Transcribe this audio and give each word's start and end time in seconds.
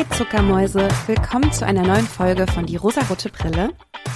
ihr 0.00 0.10
Zuckermäuse, 0.16 0.88
willkommen 1.06 1.52
zu 1.52 1.66
einer 1.66 1.82
neuen 1.82 2.06
Folge 2.06 2.46
von 2.46 2.64
Die 2.64 2.76
rosarote 2.76 3.28
Brille. 3.28 3.68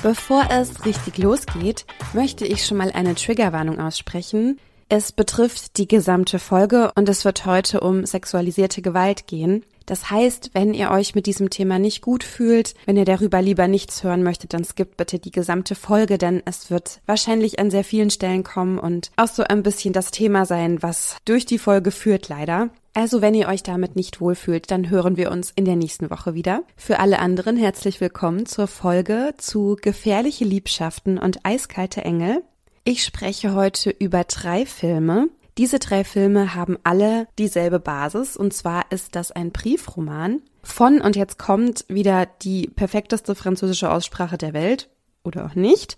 Bevor 0.03 0.49
es 0.51 0.87
richtig 0.87 1.19
losgeht, 1.19 1.85
möchte 2.15 2.47
ich 2.47 2.65
schon 2.65 2.79
mal 2.79 2.91
eine 2.93 3.15
Triggerwarnung 3.15 3.79
aussprechen. 3.79 4.59
Es 4.89 5.13
betrifft 5.13 5.77
die 5.77 5.87
gesamte 5.87 6.39
Folge 6.39 6.91
und 6.95 7.07
es 7.11 7.27
wird 7.27 7.45
heute 7.45 7.81
um 7.81 8.07
sexualisierte 8.07 8.81
Gewalt 8.81 9.27
gehen. 9.27 9.63
Das 9.85 10.11
heißt, 10.11 10.53
wenn 10.55 10.73
ihr 10.73 10.91
euch 10.91 11.15
mit 11.15 11.27
diesem 11.27 11.51
Thema 11.51 11.79
nicht 11.79 12.01
gut 12.01 12.25
fühlt, 12.25 12.73
wenn 12.87 12.97
ihr 12.97 13.05
darüber 13.05 13.43
lieber 13.43 13.69
nichts 13.69 14.03
hören 14.03 14.23
möchtet, 14.23 14.55
dann 14.55 14.65
skippt 14.65 14.97
bitte 14.97 15.19
die 15.19 15.33
gesamte 15.33 15.75
Folge, 15.75 16.17
denn 16.17 16.43
es 16.47 16.71
wird 16.71 17.03
wahrscheinlich 17.05 17.59
an 17.59 17.71
sehr 17.71 17.85
vielen 17.85 18.09
Stellen 18.09 18.43
kommen 18.43 18.79
und 18.79 19.11
auch 19.17 19.29
so 19.29 19.45
ein 19.45 19.63
bisschen 19.63 19.93
das 19.93 20.11
Thema 20.13 20.47
sein, 20.47 20.83
was 20.83 21.19
durch 21.27 21.45
die 21.45 21.59
Folge 21.59 21.91
führt 21.91 22.31
leider. 22.31 22.71
Also 22.97 23.21
wenn 23.21 23.35
ihr 23.35 23.49
euch 23.49 23.65
damit 23.65 23.97
nicht 23.97 24.21
wohlfühlt, 24.21 24.71
dann 24.71 24.89
hören 24.89 25.17
wir 25.17 25.33
uns 25.33 25.51
in 25.51 25.65
der 25.65 25.75
nächsten 25.75 26.11
Woche 26.11 26.35
wieder. 26.35 26.63
Für 26.77 27.01
alle 27.01 27.19
anderen 27.19 27.57
herzlich 27.57 28.01
willkommen 28.01 28.47
zur 28.47 28.69
Folge 28.69 29.35
zu 29.37 29.77
gefährliche 29.83 30.45
Liebschaften 30.45 31.19
und 31.19 31.45
eiskalte 31.45 32.03
Engel. 32.03 32.45
Ich 32.85 33.03
spreche 33.03 33.53
heute 33.55 33.91
über 33.91 34.23
drei 34.23 34.65
Filme, 34.65 35.29
diese 35.59 35.79
drei 35.79 36.03
Filme 36.05 36.55
haben 36.55 36.79
alle 36.83 37.29
dieselbe 37.39 37.79
Basis 37.81 38.37
und 38.37 38.53
zwar 38.53 38.87
ist 38.91 39.17
das 39.17 39.31
ein 39.31 39.53
Briefroman 39.53 40.43
von 40.63 41.01
und 41.01 41.15
jetzt 41.15 41.39
kommt 41.39 41.85
wieder 41.89 42.27
die 42.43 42.69
perfekteste 42.69 43.35
französische 43.35 43.91
Aussprache 43.91 44.37
der 44.37 44.53
Welt 44.53 44.89
oder 45.23 45.47
auch 45.47 45.55
nicht. 45.55 45.97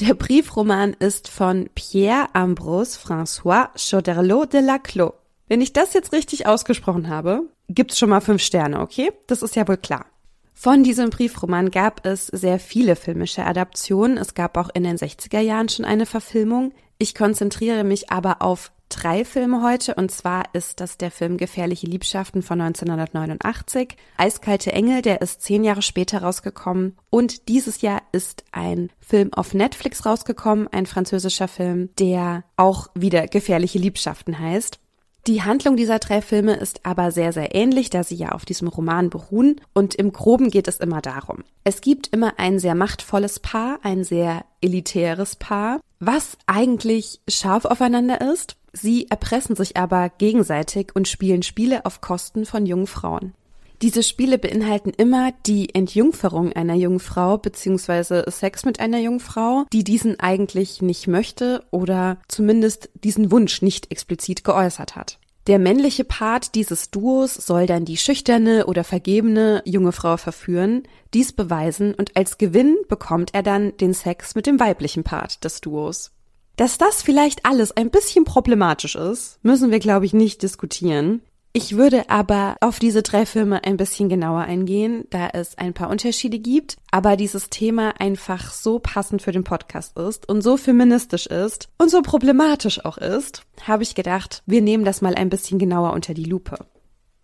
Der 0.00 0.14
Briefroman 0.14 0.94
ist 0.94 1.28
von 1.28 1.68
Pierre 1.74 2.26
Ambrose 2.32 2.98
François 2.98 3.68
Chauderlot 3.76 4.52
de 4.52 4.60
Laclos. 4.60 5.12
Wenn 5.48 5.62
ich 5.62 5.72
das 5.72 5.94
jetzt 5.94 6.12
richtig 6.12 6.46
ausgesprochen 6.46 7.08
habe, 7.08 7.42
gibt's 7.68 7.98
schon 7.98 8.10
mal 8.10 8.20
fünf 8.20 8.42
Sterne, 8.42 8.80
okay? 8.80 9.10
Das 9.26 9.42
ist 9.42 9.56
ja 9.56 9.66
wohl 9.66 9.78
klar. 9.78 10.06
Von 10.52 10.82
diesem 10.82 11.10
Briefroman 11.10 11.70
gab 11.70 12.04
es 12.04 12.26
sehr 12.26 12.58
viele 12.58 12.96
filmische 12.96 13.44
Adaptionen. 13.44 14.18
Es 14.18 14.34
gab 14.34 14.56
auch 14.58 14.68
in 14.74 14.82
den 14.82 14.98
60er 14.98 15.40
Jahren 15.40 15.68
schon 15.68 15.84
eine 15.84 16.04
Verfilmung. 16.04 16.72
Ich 16.98 17.14
konzentriere 17.14 17.84
mich 17.84 18.10
aber 18.10 18.42
auf 18.42 18.72
drei 18.88 19.24
Filme 19.24 19.62
heute 19.62 19.94
und 19.94 20.10
zwar 20.10 20.44
ist 20.54 20.80
das 20.80 20.98
der 20.98 21.10
Film 21.10 21.36
Gefährliche 21.36 21.86
Liebschaften 21.86 22.42
von 22.42 22.60
1989, 22.60 23.96
Eiskalte 24.16 24.72
Engel, 24.72 25.02
der 25.02 25.20
ist 25.20 25.42
zehn 25.42 25.62
Jahre 25.62 25.82
später 25.82 26.22
rausgekommen 26.22 26.96
und 27.10 27.48
dieses 27.48 27.82
Jahr 27.82 28.02
ist 28.12 28.44
ein 28.50 28.90
Film 28.98 29.32
auf 29.34 29.54
Netflix 29.54 30.06
rausgekommen, 30.06 30.68
ein 30.68 30.86
französischer 30.86 31.48
Film, 31.48 31.90
der 31.98 32.44
auch 32.56 32.88
wieder 32.94 33.26
Gefährliche 33.28 33.78
Liebschaften 33.78 34.38
heißt. 34.38 34.80
Die 35.26 35.42
Handlung 35.42 35.76
dieser 35.76 35.98
drei 35.98 36.22
Filme 36.22 36.54
ist 36.54 36.86
aber 36.86 37.10
sehr, 37.10 37.32
sehr 37.32 37.54
ähnlich, 37.54 37.90
da 37.90 38.02
sie 38.02 38.14
ja 38.14 38.32
auf 38.32 38.44
diesem 38.44 38.68
Roman 38.68 39.10
beruhen 39.10 39.60
und 39.74 39.94
im 39.94 40.12
groben 40.12 40.50
geht 40.50 40.68
es 40.68 40.78
immer 40.78 41.02
darum. 41.02 41.44
Es 41.64 41.80
gibt 41.82 42.08
immer 42.08 42.34
ein 42.38 42.58
sehr 42.58 42.74
machtvolles 42.74 43.40
Paar, 43.40 43.78
ein 43.82 44.04
sehr 44.04 44.44
elitäres 44.62 45.36
Paar, 45.36 45.80
was 46.00 46.38
eigentlich 46.46 47.20
scharf 47.28 47.66
aufeinander 47.66 48.20
ist 48.32 48.56
Sie 48.72 49.08
erpressen 49.08 49.56
sich 49.56 49.76
aber 49.76 50.08
gegenseitig 50.08 50.94
und 50.94 51.08
spielen 51.08 51.42
Spiele 51.42 51.84
auf 51.86 52.00
Kosten 52.00 52.44
von 52.44 52.66
jungen 52.66 52.86
Frauen. 52.86 53.34
Diese 53.80 54.02
Spiele 54.02 54.38
beinhalten 54.38 54.90
immer 54.90 55.32
die 55.46 55.72
Entjungferung 55.72 56.52
einer 56.52 56.74
jungen 56.74 56.98
Frau 56.98 57.38
bzw. 57.38 58.28
Sex 58.28 58.64
mit 58.64 58.80
einer 58.80 58.98
jungen 58.98 59.20
Frau, 59.20 59.66
die 59.72 59.84
diesen 59.84 60.18
eigentlich 60.18 60.82
nicht 60.82 61.06
möchte 61.06 61.64
oder 61.70 62.18
zumindest 62.26 62.90
diesen 63.04 63.30
Wunsch 63.30 63.62
nicht 63.62 63.92
explizit 63.92 64.42
geäußert 64.42 64.96
hat. 64.96 65.20
Der 65.46 65.60
männliche 65.60 66.04
Part 66.04 66.56
dieses 66.56 66.90
Duos 66.90 67.34
soll 67.34 67.66
dann 67.66 67.84
die 67.84 67.96
schüchterne 67.96 68.66
oder 68.66 68.84
vergebene 68.84 69.62
junge 69.64 69.92
Frau 69.92 70.16
verführen, 70.16 70.82
dies 71.14 71.32
beweisen 71.32 71.94
und 71.94 72.16
als 72.16 72.36
Gewinn 72.36 72.76
bekommt 72.88 73.32
er 73.32 73.44
dann 73.44 73.76
den 73.78 73.94
Sex 73.94 74.34
mit 74.34 74.46
dem 74.46 74.58
weiblichen 74.60 75.04
Part 75.04 75.44
des 75.44 75.60
Duos. 75.60 76.10
Dass 76.56 76.76
das 76.76 77.02
vielleicht 77.02 77.46
alles 77.46 77.74
ein 77.76 77.90
bisschen 77.90 78.24
problematisch 78.24 78.96
ist, 78.96 79.38
müssen 79.42 79.70
wir, 79.70 79.78
glaube 79.78 80.04
ich, 80.04 80.12
nicht 80.12 80.42
diskutieren. 80.42 81.22
Ich 81.52 81.76
würde 81.76 82.08
aber 82.10 82.56
auf 82.60 82.78
diese 82.78 83.02
drei 83.02 83.24
Filme 83.26 83.64
ein 83.64 83.76
bisschen 83.76 84.08
genauer 84.08 84.42
eingehen, 84.42 85.04
da 85.10 85.30
es 85.32 85.56
ein 85.56 85.74
paar 85.74 85.90
Unterschiede 85.90 86.38
gibt, 86.38 86.76
aber 86.90 87.16
dieses 87.16 87.48
Thema 87.48 87.94
einfach 87.98 88.52
so 88.52 88.78
passend 88.78 89.22
für 89.22 89.32
den 89.32 89.44
Podcast 89.44 89.96
ist 89.96 90.28
und 90.28 90.42
so 90.42 90.56
feministisch 90.56 91.26
ist 91.26 91.68
und 91.78 91.90
so 91.90 92.02
problematisch 92.02 92.84
auch 92.84 92.98
ist, 92.98 93.42
habe 93.62 93.82
ich 93.82 93.94
gedacht, 93.94 94.42
wir 94.46 94.62
nehmen 94.62 94.84
das 94.84 95.00
mal 95.00 95.14
ein 95.14 95.30
bisschen 95.30 95.58
genauer 95.58 95.94
unter 95.94 96.14
die 96.14 96.24
Lupe. 96.24 96.58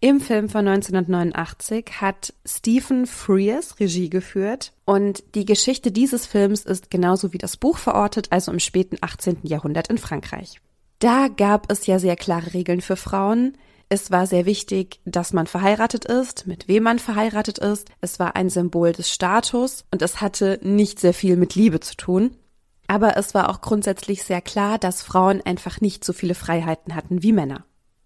Im 0.00 0.20
Film 0.20 0.50
von 0.50 0.68
1989 0.68 2.00
hat 2.00 2.34
Stephen 2.44 3.06
Frears 3.06 3.80
Regie 3.80 4.10
geführt 4.10 4.72
und 4.84 5.22
die 5.34 5.46
Geschichte 5.46 5.92
dieses 5.92 6.26
Films 6.26 6.64
ist 6.64 6.90
genauso 6.90 7.32
wie 7.32 7.38
das 7.38 7.56
Buch 7.56 7.78
verortet, 7.78 8.26
also 8.30 8.52
im 8.52 8.58
späten 8.58 8.98
18. 9.00 9.38
Jahrhundert 9.44 9.88
in 9.88 9.96
Frankreich. 9.96 10.60
Da 10.98 11.28
gab 11.28 11.70
es 11.70 11.86
ja 11.86 11.98
sehr 11.98 12.16
klare 12.16 12.52
Regeln 12.52 12.82
für 12.82 12.96
Frauen. 12.96 13.56
Es 13.88 14.10
war 14.10 14.26
sehr 14.26 14.46
wichtig, 14.46 15.00
dass 15.04 15.32
man 15.32 15.46
verheiratet 15.46 16.04
ist, 16.04 16.46
mit 16.46 16.68
wem 16.68 16.84
man 16.84 16.98
verheiratet 16.98 17.58
ist. 17.58 17.88
Es 18.00 18.18
war 18.18 18.36
ein 18.36 18.50
Symbol 18.50 18.92
des 18.92 19.10
Status 19.10 19.84
und 19.90 20.02
es 20.02 20.20
hatte 20.20 20.58
nicht 20.62 20.98
sehr 20.98 21.14
viel 21.14 21.36
mit 21.36 21.54
Liebe 21.54 21.80
zu 21.80 21.96
tun. 21.96 22.36
Aber 22.86 23.16
es 23.16 23.34
war 23.34 23.48
auch 23.48 23.60
grundsätzlich 23.60 24.24
sehr 24.24 24.40
klar, 24.40 24.78
dass 24.78 25.02
Frauen 25.02 25.40
einfach 25.44 25.80
nicht 25.80 26.04
so 26.04 26.12
viele 26.12 26.34
Freiheiten 26.34 26.94
hatten 26.94 27.22
wie 27.22 27.32
Männer. 27.32 27.64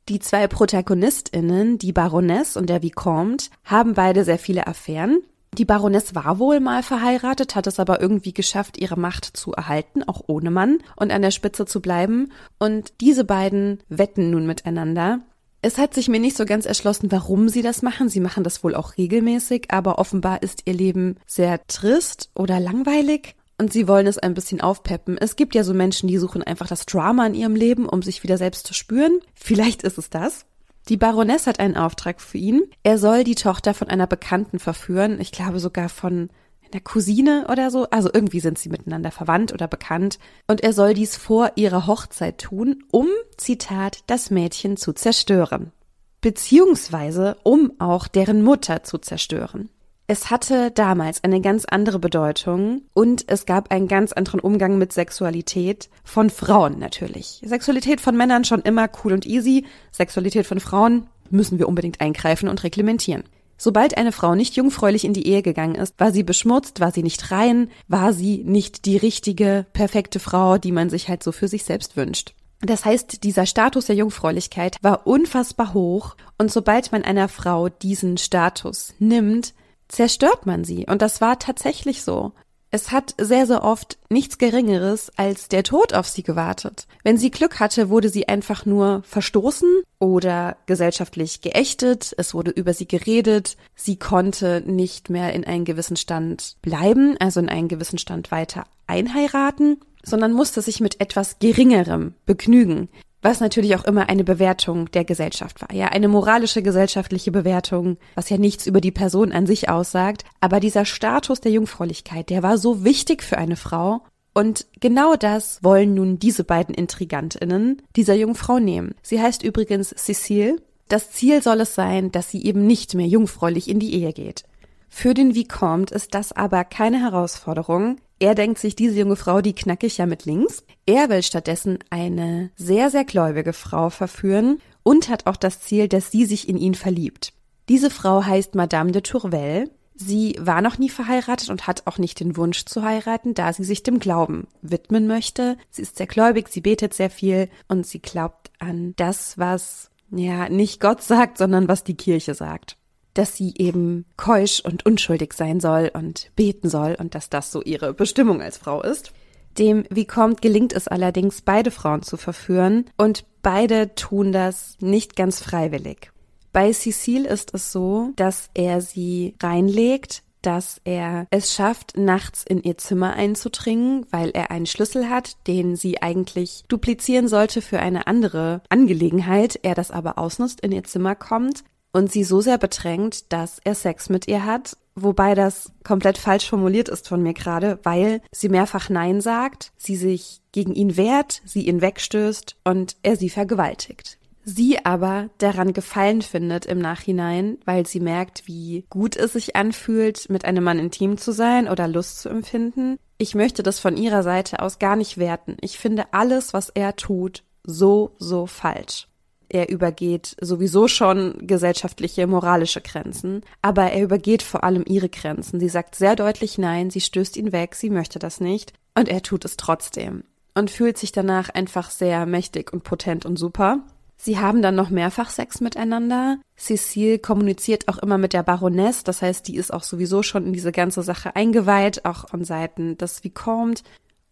Die 0.09 0.21
zwei 0.21 0.47
ProtagonistInnen, 0.47 1.78
die 1.78 1.93
Baroness 1.93 2.56
und 2.56 2.71
der 2.71 2.83
Vicomte, 2.83 3.50
haben 3.65 3.94
beide 3.94 4.25
sehr 4.25 4.38
viele 4.38 4.67
Affären. 4.67 5.21
Die 5.55 5.65
Baroness 5.65 6.15
war 6.15 6.38
wohl 6.38 6.61
mal 6.61 6.83
verheiratet, 6.83 7.56
hat 7.56 7.67
es 7.67 7.81
aber 7.81 8.00
irgendwie 8.00 8.33
geschafft, 8.33 8.78
ihre 8.78 8.99
Macht 8.99 9.25
zu 9.25 9.53
erhalten, 9.53 10.03
auch 10.03 10.22
ohne 10.27 10.50
Mann, 10.50 10.78
und 10.97 11.11
an 11.11 11.22
der 11.22 11.31
Spitze 11.31 11.67
zu 11.67 11.81
bleiben. 11.81 12.33
Und 12.59 12.93
diese 13.00 13.25
beiden 13.25 13.81
wetten 13.88 14.31
nun 14.31 14.47
miteinander. 14.47 15.21
Es 15.61 15.77
hat 15.77 15.93
sich 15.93 16.09
mir 16.09 16.21
nicht 16.21 16.37
so 16.37 16.45
ganz 16.45 16.67
erschlossen, 16.67 17.11
warum 17.11 17.49
sie 17.49 17.63
das 17.63 17.83
machen. 17.83 18.09
Sie 18.09 18.21
machen 18.21 18.45
das 18.45 18.63
wohl 18.63 18.77
auch 18.77 18.97
regelmäßig, 18.97 19.67
aber 19.71 19.99
offenbar 19.99 20.43
ist 20.43 20.63
ihr 20.67 20.75
Leben 20.75 21.17
sehr 21.27 21.67
trist 21.67 22.31
oder 22.35 22.61
langweilig 22.61 23.35
und 23.59 23.73
sie 23.73 23.89
wollen 23.89 24.07
es 24.07 24.19
ein 24.19 24.35
bisschen 24.35 24.61
aufpeppen. 24.61 25.19
Es 25.19 25.35
gibt 25.35 25.57
ja 25.57 25.65
so 25.65 25.75
Menschen, 25.75 26.09
die 26.09 26.19
suchen 26.19 26.45
einfach 26.45 26.69
das 26.69 26.87
Drama 26.87 27.27
in 27.27 27.35
ihrem 27.35 27.57
Leben, 27.57 27.89
um 27.89 28.03
sich 28.03 28.23
wieder 28.23 28.39
selbst 28.39 28.69
zu 28.69 28.75
spüren. 28.75 29.19
Vielleicht 29.35 29.83
ist 29.83 29.99
es 29.99 30.11
das. 30.11 30.47
Die 30.89 30.97
Baroness 30.97 31.49
hat 31.49 31.59
einen 31.59 31.77
Auftrag 31.77 32.21
für 32.21 32.39
ihn. 32.39 32.63
Er 32.85 32.99
soll 32.99 33.25
die 33.25 33.35
Tochter 33.35 33.75
von 33.75 33.89
einer 33.89 34.07
Bekannten 34.07 34.61
verführen. 34.61 35.21
Ich 35.21 35.33
glaube 35.33 35.59
sogar 35.59 35.89
von 35.89 36.31
einer 36.73 36.83
Cousine 36.83 37.47
oder 37.51 37.71
so. 37.71 37.89
Also 37.91 38.11
irgendwie 38.12 38.41
sind 38.41 38.59
sie 38.59 38.69
miteinander 38.69 39.11
verwandt 39.11 39.53
oder 39.53 39.69
bekannt. 39.69 40.19
Und 40.47 40.62
er 40.62 40.73
soll 40.73 40.95
dies 40.95 41.17
vor 41.17 41.53
ihrer 41.56 41.87
Hochzeit 41.87 42.39
tun, 42.39 42.84
um, 42.91 43.06
Zitat, 43.37 44.01
das 44.06 44.31
Mädchen 44.31 44.77
zu 44.77 44.93
zerstören. 44.93 45.73
Beziehungsweise 46.21 47.37
um 47.45 47.73
auch 47.79 48.09
deren 48.09 48.43
Mutter 48.43 48.83
zu 48.83 48.99
zerstören. 48.99 49.71
Es 50.11 50.31
hatte 50.31 50.71
damals 50.71 51.23
eine 51.23 51.43
ganz 51.43 51.67
andere 51.67 51.99
Bedeutung 51.99 52.81
und 52.95 53.25
es 53.27 53.45
gab 53.45 53.71
einen 53.71 53.89
ganz 53.89 54.15
anderen 54.15 54.41
Umgang 54.41 54.79
mit 54.79 54.91
Sexualität 54.91 55.91
von 56.03 56.31
Frauen 56.31 56.79
natürlich. 56.79 57.43
Sexualität 57.45 58.00
von 58.00 58.17
Männern 58.17 58.45
schon 58.45 58.62
immer 58.62 58.89
cool 59.05 59.12
und 59.12 59.27
easy, 59.27 59.67
Sexualität 59.93 60.47
von 60.47 60.61
Frauen 60.61 61.09
müssen 61.29 61.59
wir 61.59 61.69
unbedingt 61.69 62.00
eingreifen 62.00 62.49
und 62.49 62.65
reglementieren. 62.65 63.25
Sobald 63.59 63.99
eine 63.99 64.13
Frau 64.13 64.37
nicht 64.37 64.55
jungfräulich 64.55 65.05
in 65.05 65.13
die 65.13 65.27
Ehe 65.27 65.43
gegangen 65.43 65.75
ist, 65.75 65.99
war 65.99 66.13
sie 66.13 66.23
beschmutzt, 66.23 66.79
war 66.81 66.93
sie 66.93 67.03
nicht 67.03 67.33
rein, 67.33 67.71
war 67.88 68.12
sie 68.12 68.44
nicht 68.44 68.87
die 68.87 68.97
richtige, 68.97 69.67
perfekte 69.73 70.21
Frau, 70.21 70.59
die 70.59 70.73
man 70.73 70.88
sich 70.88 71.09
halt 71.09 71.25
so 71.25 71.32
für 71.32 71.49
sich 71.49 71.65
selbst 71.65 71.97
wünscht. 71.97 72.35
Das 72.61 72.85
heißt, 72.85 73.25
dieser 73.25 73.47
Status 73.47 73.87
der 73.87 73.97
Jungfräulichkeit 73.97 74.77
war 74.81 75.06
unfassbar 75.06 75.75
hoch 75.75 76.17
und 76.38 76.50
sobald 76.50 76.93
man 76.93 77.03
einer 77.03 77.29
Frau 77.29 77.69
diesen 77.69 78.17
Status 78.17 78.94
nimmt, 78.99 79.55
zerstört 79.88 80.47
man 80.47 80.65
sie. 80.65 80.87
Und 80.87 81.03
das 81.03 81.21
war 81.21 81.38
tatsächlich 81.38 82.03
so. 82.03 82.32
Es 82.70 82.93
hat 82.93 83.15
sehr, 83.19 83.47
sehr 83.47 83.65
oft 83.65 83.97
nichts 84.11 84.37
Geringeres 84.37 85.11
als 85.17 85.49
der 85.49 85.62
Tod 85.62 85.94
auf 85.94 86.06
sie 86.06 86.23
gewartet. 86.23 86.87
Wenn 87.03 87.17
sie 87.17 87.31
Glück 87.31 87.61
hatte, 87.61 87.88
wurde 87.88 88.11
sie 88.11 88.29
einfach 88.29 88.67
nur 88.67 89.03
verstoßen 89.06 89.82
oder 89.99 90.59
gesellschaftlich 90.67 91.41
geächtet, 91.41 92.15
es 92.19 92.35
wurde 92.35 92.50
über 92.50 92.75
sie 92.75 92.87
geredet, 92.87 93.56
sie 93.75 93.97
konnte 93.97 94.62
nicht 94.67 95.09
mehr 95.09 95.32
in 95.32 95.44
einen 95.44 95.65
gewissen 95.65 95.97
Stand 95.97 96.56
bleiben, 96.61 97.17
also 97.19 97.41
in 97.41 97.49
einen 97.49 97.69
gewissen 97.69 97.99
Stand 97.99 98.31
weiter 98.31 98.65
einheiraten, 98.87 99.81
sondern 100.05 100.32
musste 100.32 100.61
sich 100.61 100.81
mit 100.81 101.00
etwas 101.00 101.38
Geringerem 101.38 102.15
begnügen 102.26 102.88
was 103.23 103.41
natürlich 103.41 103.75
auch 103.75 103.85
immer 103.85 104.09
eine 104.09 104.25
Bewertung 104.25 104.91
der 104.93 105.05
Gesellschaft 105.05 105.61
war. 105.61 105.73
Ja, 105.75 105.88
eine 105.88 106.09
moralische 106.09 106.62
gesellschaftliche 106.62 107.32
Bewertung, 107.32 107.99
was 108.15 108.31
ja 108.31 108.38
nichts 108.38 108.67
über 108.67 108.81
die 108.81 108.93
Person 108.93 109.32
an 109.32 109.47
sich 109.47 109.69
aussagt. 109.69 110.25
Aber 110.41 110.61
dieser 110.61 110.85
Status 110.85 111.41
der 111.41 111.53
Jungfräulichkeit, 111.53 112.31
der 112.31 112.43
war 112.43 112.59
so 112.59 112.85
wichtig 112.85 113.23
für 113.23 113.38
eine 113.38 113.56
Frau. 113.56 114.03
Und 114.35 114.67
genau 114.81 115.17
das 115.17 115.65
wollen 115.65 115.94
nun 115.94 116.19
diese 116.19 116.44
beiden 116.44 116.75
Intrigantinnen 116.75 117.82
dieser 117.97 118.15
Jungfrau 118.15 118.61
nehmen. 118.61 118.94
Sie 119.03 119.20
heißt 119.20 119.43
übrigens 119.43 119.91
Cecile. 119.97 120.56
Das 120.88 121.11
Ziel 121.11 121.43
soll 121.43 121.61
es 121.61 121.75
sein, 121.75 122.12
dass 122.12 122.31
sie 122.31 122.44
eben 122.44 122.67
nicht 122.67 122.94
mehr 122.94 123.06
jungfräulich 123.06 123.69
in 123.69 123.81
die 123.81 123.94
Ehe 123.94 124.12
geht. 124.12 124.44
Für 124.88 125.12
den 125.12 125.35
Vicomte 125.35 125.94
ist 125.94 126.15
das 126.15 126.32
aber 126.32 126.65
keine 126.65 127.00
Herausforderung. 127.00 127.99
Er 128.20 128.35
denkt 128.35 128.59
sich, 128.59 128.75
diese 128.75 128.99
junge 128.99 129.17
Frau, 129.17 129.41
die 129.41 129.55
knacke 129.55 129.87
ich 129.87 129.99
ja 129.99 130.06
mit 130.06 130.25
links. 130.25 130.65
Er 130.87 131.09
will 131.09 131.23
stattdessen 131.23 131.79
eine 131.91 132.50
sehr, 132.56 132.91
sehr 132.91 133.05
gläubige 133.05 133.53
Frau 133.53 133.91
verführen 133.91 134.61
und 134.82 135.09
hat 135.09 135.26
auch 135.26 135.37
das 135.37 135.61
Ziel, 135.61 135.88
dass 135.88 136.11
sie 136.11 136.25
sich 136.25 136.49
in 136.49 136.56
ihn 136.56 136.75
verliebt. 136.75 137.32
Diese 137.69 137.91
Frau 137.91 138.25
heißt 138.25 138.55
Madame 138.55 138.91
de 138.91 139.03
Tourvel. 139.03 139.70
Sie 139.94 140.37
war 140.41 140.62
noch 140.62 140.79
nie 140.79 140.88
verheiratet 140.88 141.50
und 141.50 141.67
hat 141.67 141.87
auch 141.87 141.99
nicht 141.99 142.20
den 142.20 142.37
Wunsch 142.37 142.65
zu 142.65 142.82
heiraten, 142.82 143.35
da 143.35 143.53
sie 143.53 143.65
sich 143.65 143.82
dem 143.82 143.99
Glauben 143.99 144.47
widmen 144.62 145.06
möchte. 145.06 145.56
Sie 145.70 145.82
ist 145.82 145.97
sehr 145.97 146.06
gläubig, 146.06 146.49
sie 146.49 146.61
betet 146.61 146.94
sehr 146.94 147.11
viel 147.11 147.49
und 147.69 147.87
sie 147.87 148.00
glaubt 148.00 148.50
an 148.59 148.94
das, 148.97 149.38
was 149.38 149.91
ja 150.11 150.49
nicht 150.49 150.81
Gott 150.81 151.03
sagt, 151.03 151.38
sondern 151.38 151.69
was 151.69 151.85
die 151.85 151.97
Kirche 151.97 152.35
sagt 152.35 152.78
dass 153.19 153.37
sie 153.37 153.53
eben 153.56 154.06
keusch 154.17 154.61
und 154.61 154.87
unschuldig 154.87 155.32
sein 155.32 155.59
soll 155.59 155.91
und 155.93 156.31
beten 156.37 156.70
soll 156.70 156.97
und 156.99 157.17
dass 157.17 157.29
das 157.29 157.50
so 157.50 157.61
ihre 157.62 157.93
Bestimmung 157.93 158.41
als 158.41 158.59
Frau 158.59 158.81
ist. 158.81 159.12
Dem 159.59 159.85
Vicomte 159.91 160.41
gelingt 160.41 160.73
es 160.73 160.87
allerdings, 160.87 161.43
beide 161.43 161.73
Frauen 161.73 162.03
zu 162.03 162.17
verführen 162.17 162.85
und 162.97 163.25
beide 163.43 163.97
tun 163.97 164.31
das 164.31 164.76
nicht 164.81 165.17
ganz 165.17 165.41
freiwillig. 165.41 166.12
Bei 166.53 166.73
Cecile 166.73 167.29
ist 167.29 167.55
es 167.55 167.73
so, 167.73 168.12
dass 168.15 168.50
er 168.55 168.81
sie 168.81 169.35
reinlegt, 169.43 170.23
dass 170.43 170.81
er 170.85 171.26
es 171.31 171.53
schafft, 171.53 171.97
nachts 171.97 172.44
in 172.44 172.62
ihr 172.62 172.79
Zimmer 172.79 173.15
einzudringen, 173.15 174.06
weil 174.12 174.31
er 174.31 174.53
einen 174.53 174.67
Schlüssel 174.67 175.11
hat, 175.11 175.37
den 175.49 175.75
sie 175.75 176.00
eigentlich 176.00 176.62
duplizieren 176.69 177.26
sollte 177.26 177.62
für 177.62 177.81
eine 177.81 178.06
andere 178.06 178.62
Angelegenheit, 178.69 179.59
er 179.65 179.75
das 179.75 179.91
aber 179.91 180.19
ausnutzt, 180.19 180.61
in 180.61 180.70
ihr 180.70 180.85
Zimmer 180.85 181.17
kommt, 181.17 181.65
und 181.93 182.12
sie 182.12 182.25
so 182.25 182.40
sehr 182.40 182.58
bedrängt, 182.58 183.32
dass 183.32 183.61
er 183.64 183.75
Sex 183.75 184.08
mit 184.08 184.29
ihr 184.29 184.44
hat, 184.44 184.76
wobei 184.94 185.35
das 185.35 185.73
komplett 185.85 186.19
falsch 186.19 186.49
formuliert 186.49 186.88
ist 186.88 187.08
von 187.08 187.23
mir 187.23 187.35
gerade, 187.35 187.79
weil 187.82 188.20
sie 188.31 188.49
mehrfach 188.49 188.88
Nein 188.90 189.20
sagt, 189.20 189.73
sie 189.76 189.96
sich 189.96 190.40
gegen 190.52 190.75
ihn 190.75 190.96
wehrt, 190.96 191.43
sie 191.44 191.67
ihn 191.67 191.81
wegstößt 191.81 192.56
und 192.64 192.96
er 193.02 193.17
sie 193.17 193.31
vergewaltigt. 193.31 194.19
Sie 194.44 194.82
aber 194.82 195.29
daran 195.37 195.75
Gefallen 195.75 196.23
findet 196.23 196.64
im 196.64 196.79
Nachhinein, 196.79 197.58
weil 197.67 197.87
sie 197.87 198.00
merkt, 198.00 198.46
wie 198.46 198.87
gut 198.88 199.14
es 199.14 199.34
sich 199.34 199.56
anfühlt, 199.56 200.31
mit 200.31 200.46
einem 200.46 200.64
Mann 200.64 200.79
intim 200.79 201.19
zu 201.19 201.32
sein 201.32 201.69
oder 201.69 201.87
Lust 201.87 202.20
zu 202.20 202.31
empfinden. 202.31 202.99
Ich 203.19 203.34
möchte 203.34 203.62
das 203.62 203.79
von 203.79 203.99
ihrer 203.99 204.23
Seite 204.23 204.61
aus 204.61 204.79
gar 204.79 204.96
nicht 204.96 205.19
werten. 205.19 205.58
Ich 205.61 205.76
finde 205.76 206.06
alles, 206.12 206.55
was 206.55 206.70
er 206.70 206.96
tut, 206.96 207.44
so, 207.62 208.14
so 208.19 208.46
falsch. 208.46 209.07
Er 209.49 209.71
übergeht 209.71 210.37
sowieso 210.41 210.89
schon 210.89 211.47
gesellschaftliche, 211.47 212.27
moralische 212.27 212.81
Grenzen, 212.81 213.43
aber 213.62 213.91
er 213.93 214.03
übergeht 214.03 214.43
vor 214.43 214.65
allem 214.65 214.85
ihre 214.87 215.09
Grenzen. 215.09 215.59
Sie 215.61 215.69
sagt 215.69 215.95
sehr 215.95 216.17
deutlich 216.17 216.59
Nein, 216.59 216.91
sie 216.91 217.00
stößt 217.00 217.37
ihn 217.37 217.53
weg, 217.53 217.75
sie 217.75 217.91
möchte 217.91 218.19
das 218.19 218.41
nicht 218.41 218.73
und 218.95 219.09
er 219.09 219.23
tut 219.23 219.45
es 219.45 219.56
trotzdem 219.56 220.25
und 220.55 220.71
fühlt 220.71 220.99
sich 220.99 221.12
danach 221.12 221.50
einfach 221.50 221.91
sehr 221.91 222.27
mächtig 222.27 222.73
und 222.73 222.83
potent 222.83 223.25
und 223.25 223.39
super. 223.39 223.81
Sie 224.17 224.41
haben 224.41 224.62
dann 224.62 224.75
noch 224.75 224.91
mehrfach 224.91 225.31
Sex 225.31 225.61
miteinander. 225.61 226.39
Cecile 226.56 227.21
kommuniziert 227.21 227.87
auch 227.87 227.99
immer 227.99 228.19
mit 228.19 228.33
der 228.33 228.43
Baroness, 228.43 229.05
das 229.05 229.23
heißt, 229.23 229.47
die 229.47 229.55
ist 229.55 229.73
auch 229.73 229.85
sowieso 229.85 230.25
schon 230.25 230.47
in 230.47 230.53
diese 230.53 230.73
ganze 230.73 231.03
Sache 231.05 231.37
eingeweiht, 231.37 232.05
auch 232.05 232.29
von 232.29 232.44
Seiten 232.44 232.99
des 232.99 233.23
Vicomte. 233.23 233.85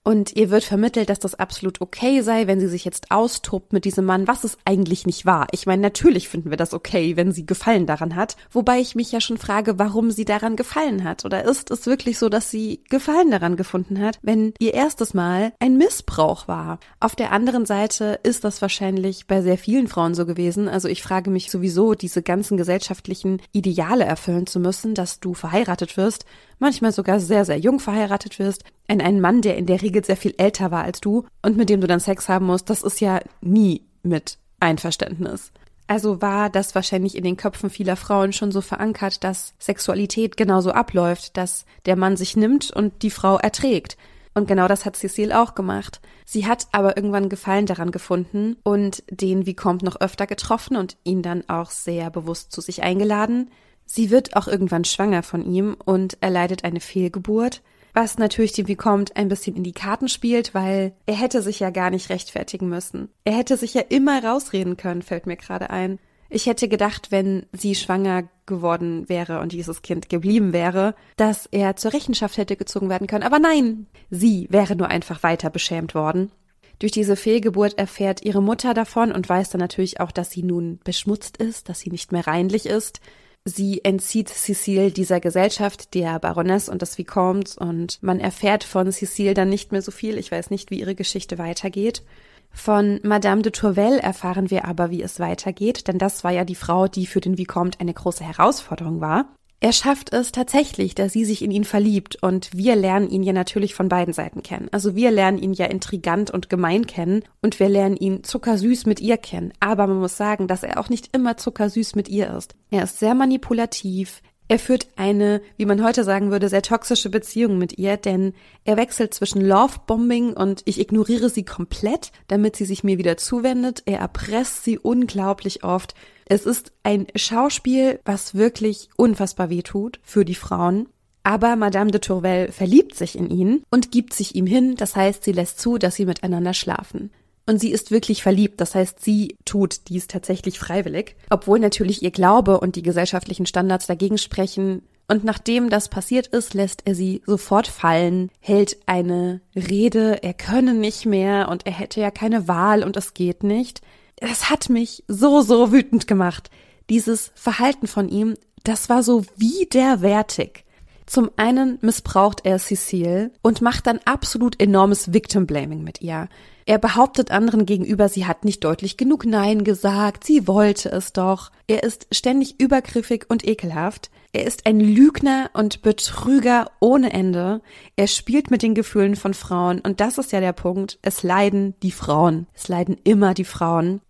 Und 0.07 0.37
ihr 0.37 0.51
wird 0.51 0.63
vermittelt, 0.63 1.11
dass 1.11 1.19
das 1.19 1.35
absolut 1.35 1.81
okay 1.81 2.21
sei, 2.21 2.47
wenn 2.47 2.61
sie 2.61 2.69
sich 2.69 2.85
jetzt 2.85 3.11
austobt 3.11 3.73
mit 3.73 3.85
diesem 3.85 4.05
Mann, 4.05 4.29
was 4.29 4.45
es 4.45 4.57
eigentlich 4.65 5.05
nicht 5.05 5.27
war. 5.27 5.49
Ich 5.51 5.67
meine, 5.67 5.83
natürlich 5.83 6.29
finden 6.29 6.51
wir 6.51 6.57
das 6.57 6.75
okay, 6.75 7.17
wenn 7.17 7.33
sie 7.33 7.45
Gefallen 7.45 7.87
daran 7.87 8.15
hat. 8.15 8.37
Wobei 8.53 8.79
ich 8.79 8.95
mich 8.95 9.11
ja 9.11 9.21
schon 9.21 9.37
frage, 9.37 9.81
warum 9.81 10.13
sie 10.13 10.25
daran 10.25 10.55
gefallen 10.55 11.03
hat. 11.03 11.25
Oder 11.25 11.43
ist 11.45 11.73
es 11.73 11.87
wirklich 11.87 12.21
so, 12.21 12.29
dass 12.29 12.53
sie 12.53 12.85
Gefallen 12.89 13.33
daran 13.33 13.57
gefunden 13.57 14.01
hat, 14.01 14.21
wenn 14.23 14.55
ihr 14.61 14.75
erstes 14.75 15.13
Mal 15.13 15.53
ein 15.59 15.77
Missbrauch 15.77 16.47
war? 16.47 16.79
Auf 17.01 17.17
der 17.17 17.33
anderen 17.33 17.67
Seite 17.67 18.21
ist 18.23 18.45
das 18.45 18.63
wahrscheinlich 18.63 19.27
bei 19.27 19.43
sehr 19.43 19.59
vielen 19.59 19.89
Frauen 19.89 20.15
so 20.15 20.25
gewesen. 20.25 20.69
Also 20.69 20.87
ich 20.87 21.03
frage 21.03 21.31
mich 21.31 21.51
sowieso, 21.51 21.95
diese 21.95 22.23
ganzen 22.23 22.57
gesellschaftlichen 22.57 23.43
Ideale 23.51 24.05
erfüllen 24.05 24.47
zu 24.47 24.61
müssen, 24.61 24.95
dass 24.95 25.19
du 25.19 25.35
verheiratet 25.35 25.97
wirst, 25.97 26.27
manchmal 26.61 26.93
sogar 26.93 27.19
sehr, 27.19 27.45
sehr 27.45 27.59
jung 27.59 27.81
verheiratet 27.81 28.39
wirst, 28.39 28.63
in 28.89 29.01
einen 29.01 29.21
Mann, 29.21 29.43
der 29.43 29.57
in 29.57 29.67
der 29.67 29.83
Regel 29.83 30.05
sehr 30.05 30.17
viel 30.17 30.35
älter 30.39 30.71
war 30.71 30.85
als 30.85 31.01
du 31.01 31.25
und 31.43 31.57
mit 31.57 31.69
dem 31.69 31.81
du 31.81 31.87
dann 31.87 32.01
Sex 32.01 32.29
haben 32.29 32.47
musst, 32.47 32.71
das 32.71 32.83
ist 32.83 33.01
ja 33.01 33.21
nie 33.41 33.83
mit 34.03 34.39
Einverständnis. 34.61 35.53
Also 35.89 36.21
war 36.21 36.51
das 36.51 36.75
wahrscheinlich 36.75 37.17
in 37.17 37.23
den 37.23 37.37
Köpfen 37.37 37.71
vieler 37.71 37.97
Frauen 37.97 38.33
schon 38.33 38.51
so 38.51 38.61
verankert, 38.61 39.23
dass 39.23 39.55
Sexualität 39.59 40.37
genauso 40.37 40.73
abläuft, 40.73 41.37
dass 41.37 41.65
der 41.85 41.97
Mann 41.97 42.17
sich 42.17 42.37
nimmt 42.37 42.71
und 42.73 43.03
die 43.03 43.11
Frau 43.11 43.37
erträgt. 43.37 43.97
Und 44.35 44.49
genau 44.49 44.69
das 44.69 44.85
hat 44.85 44.97
Cecile 44.97 45.41
auch 45.41 45.55
gemacht. 45.55 46.01
Sie 46.27 46.47
hat 46.47 46.67
aber 46.73 46.97
irgendwann 46.97 47.29
Gefallen 47.29 47.67
daran 47.67 47.91
gefunden 47.91 48.57
und 48.65 49.03
den 49.09 49.47
Vicomte 49.47 49.85
noch 49.85 50.01
öfter 50.01 50.27
getroffen 50.27 50.77
und 50.77 50.97
ihn 51.05 51.23
dann 51.23 51.49
auch 51.49 51.71
sehr 51.71 52.11
bewusst 52.11 52.53
zu 52.53 52.61
sich 52.61 52.83
eingeladen. 52.83 53.51
Sie 53.87 54.11
wird 54.11 54.37
auch 54.37 54.49
irgendwann 54.49 54.85
schwanger 54.85 55.23
von 55.23 55.43
ihm 55.43 55.77
und 55.83 56.19
erleidet 56.21 56.65
eine 56.65 56.81
Fehlgeburt, 56.81 57.63
was 57.97 58.19
natürlich 58.19 58.53
dem 58.53 58.69
Vicomte 58.69 59.17
ein 59.17 59.29
bisschen 59.29 59.57
in 59.57 59.65
die 59.65 59.73
Karten 59.73 60.09
spielt, 60.09 60.53
weil 60.53 60.93
er 61.07 61.15
hätte 61.15 61.41
sich 61.41 61.61
ja 61.61 61.71
gar 61.71 61.89
nicht 61.89 62.11
rechtfertigen 62.11 62.69
müssen. 62.69 63.09
Er 63.25 63.33
hätte 63.33 63.57
sich 63.57 63.73
ja 63.73 63.81
immer 63.89 64.23
rausreden 64.23 64.77
können, 64.77 65.01
fällt 65.01 65.27
mir 65.27 65.37
gerade 65.37 65.71
ein. 65.71 65.99
Ich 66.29 66.45
hätte 66.45 66.69
gedacht, 66.69 67.11
wenn 67.11 67.47
sie 67.53 67.75
schwanger 67.75 68.29
geworden 68.45 69.09
wäre 69.09 69.41
und 69.41 69.53
dieses 69.53 69.81
Kind 69.81 70.11
geblieben 70.11 70.53
wäre, 70.53 70.95
dass 71.17 71.47
er 71.51 71.77
zur 71.77 71.95
Rechenschaft 71.95 72.37
hätte 72.37 72.57
gezogen 72.57 72.91
werden 72.91 73.07
können. 73.07 73.25
Aber 73.25 73.39
nein, 73.39 73.87
sie 74.11 74.47
wäre 74.51 74.77
nur 74.77 74.89
einfach 74.89 75.23
weiter 75.23 75.49
beschämt 75.49 75.95
worden. 75.95 76.31
Durch 76.79 76.93
diese 76.93 77.17
Fehlgeburt 77.17 77.79
erfährt 77.79 78.23
ihre 78.23 78.43
Mutter 78.43 78.75
davon 78.75 79.11
und 79.11 79.27
weiß 79.27 79.49
dann 79.49 79.61
natürlich 79.61 80.01
auch, 80.01 80.13
dass 80.13 80.31
sie 80.31 80.43
nun 80.43 80.81
beschmutzt 80.85 81.39
ist, 81.39 81.71
dass 81.71 81.81
sie 81.81 81.91
nicht 81.91 82.13
mehr 82.13 82.27
reinlich 82.27 82.67
ist. 82.67 83.01
Sie 83.49 83.85
entzieht 83.85 84.29
Cecile 84.29 84.91
dieser 84.91 85.21
Gesellschaft, 85.21 85.95
der 85.95 86.19
Baroness 86.19 86.69
und 86.69 86.83
des 86.83 86.99
Vicomtes 86.99 87.57
und 87.57 88.03
man 88.03 88.19
erfährt 88.19 88.65
von 88.65 88.91
Cecile 88.91 89.35
dann 89.35 89.49
nicht 89.49 89.71
mehr 89.71 89.83
so 89.83 89.93
viel. 89.93 90.19
Ich 90.19 90.33
weiß 90.33 90.51
nicht, 90.51 90.73
wie 90.73 90.81
ihre 90.81 90.97
Geschichte 90.97 91.39
weitergeht. 91.39 92.03
Von 92.51 92.99
Madame 93.05 93.43
de 93.43 93.53
Tourvel 93.53 94.01
erfahren 94.01 94.51
wir 94.51 94.65
aber, 94.65 94.91
wie 94.91 95.01
es 95.01 95.21
weitergeht, 95.21 95.87
denn 95.87 95.99
das 95.99 96.25
war 96.25 96.33
ja 96.33 96.45
die 96.45 96.57
Frau, 96.57 96.89
die 96.89 97.07
für 97.07 97.21
den 97.21 97.39
Vicomte 97.39 97.79
eine 97.79 97.95
große 97.95 98.25
Herausforderung 98.25 99.01
war. 99.01 99.27
Er 99.59 99.73
schafft 99.73 100.13
es 100.13 100.33
tatsächlich, 100.33 100.95
dass 100.95 101.15
sie 101.15 101.25
sich 101.25 101.43
in 101.43 101.51
ihn 101.51 101.65
verliebt 101.65 102.23
und 102.23 102.51
wir 102.53 102.77
lernen 102.77 103.09
ihn 103.09 103.23
ja 103.23 103.33
natürlich 103.33 103.75
von 103.75 103.89
beiden 103.89 104.13
Seiten 104.13 104.43
kennen. 104.43 104.69
Also 104.71 104.95
wir 104.95 105.11
lernen 105.11 105.39
ihn 105.39 105.55
ja 105.55 105.65
intrigant 105.65 106.31
und 106.31 106.51
gemein 106.51 106.87
kennen 106.87 107.25
und 107.41 107.59
wir 107.59 107.71
lernen 107.71 107.97
ihn 107.97 108.23
zuckersüß 108.23 108.85
mit 108.85 109.01
ihr 109.01 109.17
kennen. 109.17 109.55
Aber 109.59 109.87
man 109.87 109.99
muss 109.99 110.19
sagen, 110.19 110.47
dass 110.47 110.63
er 110.63 110.79
auch 110.79 110.91
nicht 110.91 111.17
immer 111.17 111.39
zuckersüß 111.39 111.95
mit 111.95 112.09
ihr 112.09 112.37
ist. 112.37 112.55
Er 112.71 112.85
ist 112.85 112.99
sehr 112.99 113.15
manipulativ. 113.15 114.21
Er 114.49 114.59
führt 114.59 114.87
eine, 114.97 115.43
wie 115.57 115.67
man 115.67 115.83
heute 115.83 116.05
sagen 116.05 116.31
würde, 116.31 116.49
sehr 116.49 116.63
toxische 116.63 117.11
Beziehung 117.11 117.59
mit 117.59 117.79
ihr, 117.79 117.97
denn 117.97 118.33
er 118.65 118.77
wechselt 118.77 119.13
zwischen 119.13 119.41
Lovebombing 119.41 120.35
und 120.35 120.63
ich 120.67 120.79
ignoriere 120.81 121.31
sie 121.31 121.45
komplett, 121.45 122.13
damit 122.29 122.55
sie 122.55 122.65
sich 122.65 122.85
mir 122.85 122.99
wieder 122.99 123.17
zuwendet. 123.17 123.83
Er 123.87 123.99
erpresst 123.99 124.63
sie 124.63 124.79
unglaublich 124.79 125.65
oft 125.65 125.95
es 126.29 126.45
ist 126.45 126.73
ein 126.83 127.07
Schauspiel, 127.15 128.01
was 128.05 128.35
wirklich 128.35 128.89
unfassbar 128.97 129.49
weh 129.49 129.63
tut 129.63 130.01
für 130.03 130.25
die 130.25 130.35
Frauen. 130.35 130.89
Aber 131.23 131.55
Madame 131.55 131.93
de 131.93 132.01
Tourvel 132.01 132.51
verliebt 132.51 132.97
sich 132.97 133.17
in 133.17 133.31
ihn 133.31 133.63
und 133.71 133.93
gibt 133.93 134.13
sich 134.13 134.35
ihm 134.35 134.47
hin, 134.47 134.75
das 134.77 134.97
heißt, 134.97 135.23
sie 135.23 135.33
lässt 135.33 135.61
zu, 135.61 135.79
dass 135.79 135.95
sie 135.95 136.05
miteinander 136.05 136.53
schlafen. 136.53 137.11
Und 137.47 137.61
sie 137.61 137.71
ist 137.71 137.91
wirklich 137.91 138.23
verliebt, 138.23 138.61
das 138.61 138.75
heißt, 138.75 139.03
sie 139.03 139.37
tut 139.45 139.89
dies 139.89 140.09
tatsächlich 140.09 140.59
freiwillig, 140.59 141.15
obwohl 141.31 141.61
natürlich 141.61 142.03
ihr 142.03 142.11
Glaube 142.11 142.59
und 142.59 142.75
die 142.75 142.83
gesellschaftlichen 142.83 143.47
Standards 143.47 143.87
dagegen 143.87 144.19
sprechen. 144.19 144.83
Und 145.07 145.23
nachdem 145.23 145.71
das 145.71 145.89
passiert 145.89 146.27
ist, 146.27 146.55
lässt 146.55 146.83
er 146.85 146.97
sie 146.97 147.23
sofort 147.25 147.69
fallen, 147.69 148.31
hält 148.41 148.79
eine 148.87 149.41
Rede, 149.55 150.25
er 150.25 150.35
könne 150.35 150.75
nicht 150.75 151.07
mehr 151.07 151.49
und 151.49 151.65
er 151.67 151.73
hätte 151.73 152.01
ja 152.01 152.11
keine 152.11 152.49
Wahl 152.49 152.83
und 152.83 152.97
es 152.97 153.15
geht 153.15 153.45
nicht 153.45 153.81
das 154.17 154.51
hat 154.51 154.69
mich 154.69 155.05
so, 155.09 155.43
so 155.43 155.73
wütend 155.73 156.07
gemacht. 156.07 156.51
Dieses 156.89 157.33
Verhalten 157.35 157.87
von 157.87 158.09
ihm, 158.09 158.35
das 158.65 158.89
war 158.89 159.03
so 159.03 159.25
widerwärtig. 159.37 160.65
Zum 161.07 161.31
einen 161.37 161.79
missbraucht 161.83 162.41
er 162.45 162.59
Cecile 162.59 163.31
und 163.41 163.63
macht 163.63 163.87
dann 163.87 164.01
absolut 164.05 164.61
enormes 164.61 165.13
Victim 165.13 165.47
Blaming 165.47 165.85
mit 165.85 166.01
ihr. 166.01 166.29
Er 166.67 166.79
behauptet 166.79 167.31
anderen 167.31 167.65
gegenüber, 167.65 168.09
sie 168.09 168.27
hat 168.27 168.45
nicht 168.45 168.65
deutlich 168.65 168.97
genug 168.97 169.25
Nein 169.25 169.63
gesagt, 169.63 170.25
sie 170.25 170.49
wollte 170.49 170.91
es 170.91 171.13
doch. 171.13 171.53
Er 171.69 171.85
ist 171.85 172.09
ständig 172.11 172.61
übergriffig 172.61 173.27
und 173.29 173.47
ekelhaft. 173.47 174.11
Er 174.33 174.45
ist 174.45 174.67
ein 174.67 174.81
Lügner 174.81 175.49
und 175.55 175.83
Betrüger 175.83 176.73
ohne 176.81 177.13
Ende. 177.13 177.63
Er 177.95 178.09
spielt 178.09 178.51
mit 178.51 178.63
den 178.63 178.75
Gefühlen 178.75 179.15
von 179.15 179.33
Frauen 179.33 179.79
und 179.81 180.01
das 180.01 180.19
ist 180.19 180.33
ja 180.33 180.41
der 180.41 180.53
Punkt. 180.53 180.99
Es 181.03 181.23
leiden 181.23 181.77
die 181.83 181.93
Frauen. 181.93 182.49
Es 182.53 182.67
leiden 182.67 182.97
immer 183.05 183.33
die 183.33 183.45
Frauen. 183.45 184.01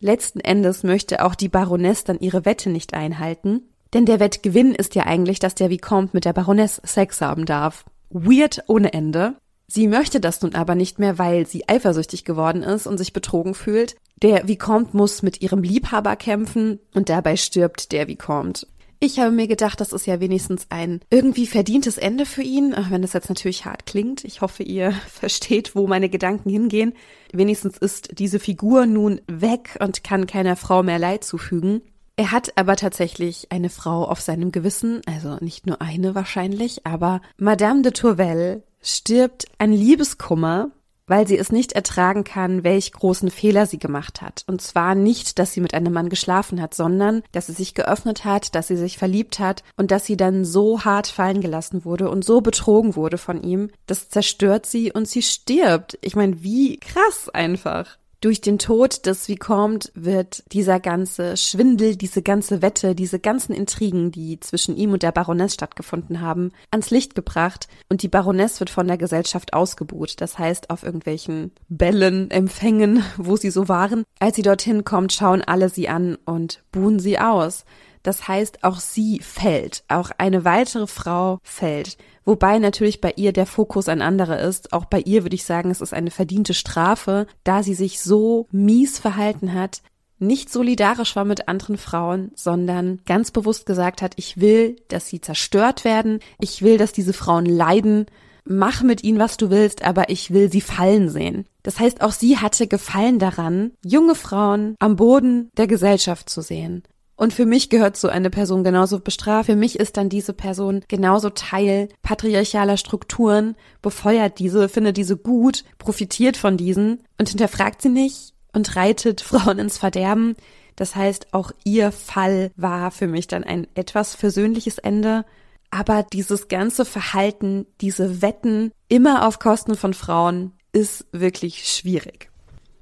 Letzten 0.00 0.40
Endes 0.40 0.84
möchte 0.84 1.22
auch 1.22 1.34
die 1.34 1.50
Baroness 1.50 2.04
dann 2.04 2.18
ihre 2.18 2.46
Wette 2.46 2.70
nicht 2.70 2.94
einhalten, 2.94 3.62
denn 3.94 4.06
der 4.06 4.20
Wettgewinn 4.20 4.74
ist 4.74 4.94
ja 4.94 5.04
eigentlich, 5.04 5.38
dass 5.38 5.54
der 5.54 5.70
Vicomte 5.70 6.10
mit 6.12 6.24
der 6.24 6.32
Baroness 6.32 6.80
Sex 6.84 7.20
haben 7.20 7.46
darf. 7.46 7.84
Weird 8.10 8.64
ohne 8.66 8.92
Ende. 8.92 9.36
Sie 9.68 9.88
möchte 9.88 10.20
das 10.20 10.42
nun 10.42 10.54
aber 10.54 10.74
nicht 10.74 10.98
mehr, 10.98 11.18
weil 11.18 11.46
sie 11.46 11.68
eifersüchtig 11.68 12.24
geworden 12.24 12.62
ist 12.62 12.86
und 12.86 12.98
sich 12.98 13.12
betrogen 13.12 13.54
fühlt. 13.54 13.96
Der 14.22 14.46
Vicomte 14.48 14.96
muss 14.96 15.22
mit 15.22 15.42
ihrem 15.42 15.62
Liebhaber 15.62 16.16
kämpfen 16.16 16.78
und 16.94 17.08
dabei 17.08 17.36
stirbt 17.36 17.92
der 17.92 18.06
Vicomte. 18.06 18.66
Ich 18.98 19.18
habe 19.18 19.30
mir 19.30 19.46
gedacht, 19.46 19.78
das 19.80 19.92
ist 19.92 20.06
ja 20.06 20.20
wenigstens 20.20 20.66
ein 20.70 21.00
irgendwie 21.10 21.46
verdientes 21.46 21.98
Ende 21.98 22.24
für 22.24 22.42
ihn, 22.42 22.74
auch 22.74 22.90
wenn 22.90 23.02
das 23.02 23.12
jetzt 23.12 23.28
natürlich 23.28 23.66
hart 23.66 23.84
klingt. 23.84 24.24
Ich 24.24 24.40
hoffe, 24.40 24.62
ihr 24.62 24.92
versteht, 25.08 25.74
wo 25.74 25.86
meine 25.86 26.08
Gedanken 26.08 26.48
hingehen. 26.48 26.94
Wenigstens 27.32 27.76
ist 27.76 28.18
diese 28.18 28.38
Figur 28.38 28.86
nun 28.86 29.20
weg 29.26 29.76
und 29.80 30.02
kann 30.02 30.26
keiner 30.26 30.56
Frau 30.56 30.82
mehr 30.82 30.98
Leid 30.98 31.24
zufügen. 31.24 31.82
Er 32.16 32.32
hat 32.32 32.56
aber 32.56 32.76
tatsächlich 32.76 33.48
eine 33.52 33.68
Frau 33.68 34.04
auf 34.04 34.20
seinem 34.20 34.50
Gewissen, 34.50 35.02
also 35.06 35.36
nicht 35.40 35.66
nur 35.66 35.82
eine 35.82 36.14
wahrscheinlich, 36.14 36.86
aber 36.86 37.20
Madame 37.36 37.82
de 37.82 37.92
Tourvel 37.92 38.62
stirbt 38.80 39.46
an 39.58 39.72
Liebeskummer 39.72 40.70
weil 41.06 41.26
sie 41.26 41.38
es 41.38 41.52
nicht 41.52 41.72
ertragen 41.72 42.24
kann, 42.24 42.64
welch 42.64 42.92
großen 42.92 43.30
Fehler 43.30 43.66
sie 43.66 43.78
gemacht 43.78 44.22
hat. 44.22 44.44
Und 44.46 44.60
zwar 44.60 44.94
nicht, 44.94 45.38
dass 45.38 45.52
sie 45.52 45.60
mit 45.60 45.74
einem 45.74 45.92
Mann 45.92 46.08
geschlafen 46.08 46.60
hat, 46.60 46.74
sondern 46.74 47.22
dass 47.32 47.46
sie 47.46 47.52
sich 47.52 47.74
geöffnet 47.74 48.24
hat, 48.24 48.54
dass 48.54 48.68
sie 48.68 48.76
sich 48.76 48.98
verliebt 48.98 49.38
hat 49.38 49.62
und 49.76 49.90
dass 49.90 50.04
sie 50.04 50.16
dann 50.16 50.44
so 50.44 50.84
hart 50.84 51.06
fallen 51.06 51.40
gelassen 51.40 51.84
wurde 51.84 52.10
und 52.10 52.24
so 52.24 52.40
betrogen 52.40 52.96
wurde 52.96 53.18
von 53.18 53.42
ihm. 53.42 53.70
Das 53.86 54.08
zerstört 54.08 54.66
sie 54.66 54.92
und 54.92 55.08
sie 55.08 55.22
stirbt. 55.22 55.98
Ich 56.02 56.16
meine, 56.16 56.42
wie 56.42 56.78
krass 56.78 57.28
einfach. 57.32 57.98
Durch 58.22 58.40
den 58.40 58.58
Tod 58.58 59.04
des 59.04 59.28
Vicomte 59.28 59.90
wird 59.94 60.42
dieser 60.52 60.80
ganze 60.80 61.36
Schwindel, 61.36 61.96
diese 61.96 62.22
ganze 62.22 62.62
Wette, 62.62 62.94
diese 62.94 63.20
ganzen 63.20 63.52
Intrigen, 63.52 64.10
die 64.10 64.40
zwischen 64.40 64.74
ihm 64.74 64.92
und 64.92 65.02
der 65.02 65.12
Baroness 65.12 65.52
stattgefunden 65.52 66.22
haben, 66.22 66.52
ans 66.70 66.90
Licht 66.90 67.14
gebracht 67.14 67.68
und 67.90 68.02
die 68.02 68.08
Baroness 68.08 68.58
wird 68.58 68.70
von 68.70 68.86
der 68.86 68.96
Gesellschaft 68.96 69.52
ausgebuht. 69.52 70.20
Das 70.20 70.38
heißt, 70.38 70.70
auf 70.70 70.82
irgendwelchen 70.82 71.52
Bällen, 71.68 72.30
Empfängen, 72.30 73.04
wo 73.18 73.36
sie 73.36 73.50
so 73.50 73.68
waren. 73.68 74.04
Als 74.18 74.36
sie 74.36 74.42
dorthin 74.42 74.84
kommt, 74.84 75.12
schauen 75.12 75.42
alle 75.42 75.68
sie 75.68 75.88
an 75.88 76.16
und 76.24 76.62
buhen 76.72 76.98
sie 76.98 77.18
aus. 77.18 77.64
Das 78.06 78.28
heißt, 78.28 78.62
auch 78.62 78.78
sie 78.78 79.18
fällt, 79.18 79.82
auch 79.88 80.12
eine 80.16 80.44
weitere 80.44 80.86
Frau 80.86 81.40
fällt. 81.42 81.96
Wobei 82.24 82.60
natürlich 82.60 83.00
bei 83.00 83.12
ihr 83.16 83.32
der 83.32 83.46
Fokus 83.46 83.88
ein 83.88 84.00
anderer 84.00 84.38
ist. 84.38 84.72
Auch 84.72 84.84
bei 84.84 85.00
ihr 85.00 85.24
würde 85.24 85.34
ich 85.34 85.44
sagen, 85.44 85.72
es 85.72 85.80
ist 85.80 85.92
eine 85.92 86.12
verdiente 86.12 86.54
Strafe, 86.54 87.26
da 87.42 87.64
sie 87.64 87.74
sich 87.74 88.00
so 88.00 88.46
mies 88.52 89.00
verhalten 89.00 89.54
hat, 89.54 89.82
nicht 90.20 90.52
solidarisch 90.52 91.16
war 91.16 91.24
mit 91.24 91.48
anderen 91.48 91.78
Frauen, 91.78 92.30
sondern 92.36 93.00
ganz 93.06 93.32
bewusst 93.32 93.66
gesagt 93.66 94.02
hat, 94.02 94.14
ich 94.16 94.40
will, 94.40 94.76
dass 94.86 95.08
sie 95.08 95.20
zerstört 95.20 95.84
werden, 95.84 96.20
ich 96.38 96.62
will, 96.62 96.78
dass 96.78 96.92
diese 96.92 97.12
Frauen 97.12 97.44
leiden, 97.44 98.06
mach 98.44 98.82
mit 98.82 99.02
ihnen, 99.02 99.18
was 99.18 99.36
du 99.36 99.50
willst, 99.50 99.84
aber 99.84 100.10
ich 100.10 100.30
will 100.30 100.50
sie 100.50 100.60
fallen 100.60 101.10
sehen. 101.10 101.44
Das 101.64 101.80
heißt, 101.80 102.02
auch 102.02 102.12
sie 102.12 102.38
hatte 102.38 102.68
Gefallen 102.68 103.18
daran, 103.18 103.72
junge 103.84 104.14
Frauen 104.14 104.76
am 104.78 104.94
Boden 104.94 105.50
der 105.56 105.66
Gesellschaft 105.66 106.30
zu 106.30 106.40
sehen. 106.40 106.84
Und 107.16 107.32
für 107.32 107.46
mich 107.46 107.70
gehört 107.70 107.96
so 107.96 108.08
eine 108.08 108.28
Person 108.28 108.62
genauso 108.62 109.00
bestraft. 109.00 109.46
Für 109.46 109.56
mich 109.56 109.78
ist 109.80 109.96
dann 109.96 110.10
diese 110.10 110.34
Person 110.34 110.84
genauso 110.86 111.30
Teil 111.30 111.88
patriarchaler 112.02 112.76
Strukturen, 112.76 113.56
befeuert 113.80 114.38
diese, 114.38 114.68
findet 114.68 114.98
diese 114.98 115.16
gut, 115.16 115.64
profitiert 115.78 116.36
von 116.36 116.58
diesen 116.58 117.02
und 117.18 117.30
hinterfragt 117.30 117.80
sie 117.80 117.88
nicht 117.88 118.34
und 118.52 118.76
reitet 118.76 119.20
Frauen 119.22 119.58
ins 119.58 119.78
Verderben. 119.78 120.36
Das 120.76 120.94
heißt, 120.94 121.32
auch 121.32 121.52
ihr 121.64 121.90
Fall 121.90 122.50
war 122.56 122.90
für 122.90 123.06
mich 123.06 123.26
dann 123.26 123.44
ein 123.44 123.66
etwas 123.74 124.14
versöhnliches 124.14 124.76
Ende. 124.76 125.24
Aber 125.70 126.02
dieses 126.02 126.48
ganze 126.48 126.84
Verhalten, 126.84 127.66
diese 127.80 128.20
Wetten 128.20 128.72
immer 128.88 129.26
auf 129.26 129.38
Kosten 129.38 129.74
von 129.74 129.94
Frauen 129.94 130.52
ist 130.72 131.06
wirklich 131.12 131.64
schwierig. 131.64 132.30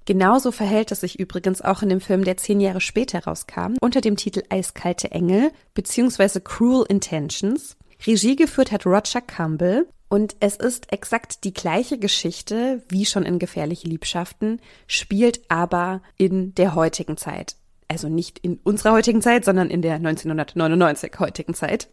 Genauso 0.07 0.53
verhält 0.53 0.93
es 0.93 1.01
sich 1.01 1.19
übrigens 1.19 1.63
auch 1.63 1.83
in 1.83 1.89
dem 1.89 2.01
Film, 2.01 2.25
der 2.25 2.37
zehn 2.37 2.61
Jahre 2.61 2.81
später 2.81 3.25
rauskam, 3.25 3.75
unter 3.81 4.01
dem 4.01 4.17
Titel 4.17 4.43
Eiskalte 4.51 5.11
Engel 5.11 5.51
bzw. 5.75 6.41
Cruel 6.41 6.85
Intentions. 6.89 7.77
Regie 8.07 8.37
geführt 8.37 8.71
hat 8.71 8.85
Roger 8.85 9.23
Campbell 9.23 9.89
und 10.09 10.37
es 10.41 10.57
ist 10.57 10.93
exakt 10.93 11.45
die 11.45 11.55
gleiche 11.55 11.99
Geschichte 11.99 12.83
wie 12.89 13.07
schon 13.07 13.25
in 13.25 13.39
Gefährliche 13.39 13.89
Liebschaften, 13.89 14.61
spielt 14.87 15.41
aber 15.49 16.03
in 16.19 16.55
der 16.55 16.75
heutigen 16.75 17.17
Zeit. 17.17 17.57
Also 17.89 18.09
nicht 18.09 18.39
in 18.41 18.59
unserer 18.63 18.93
heutigen 18.93 19.23
Zeit, 19.23 19.45
sondern 19.45 19.71
in 19.71 19.81
der 19.81 19.95
1999 19.95 21.13
heutigen 21.19 21.55
Zeit. 21.55 21.89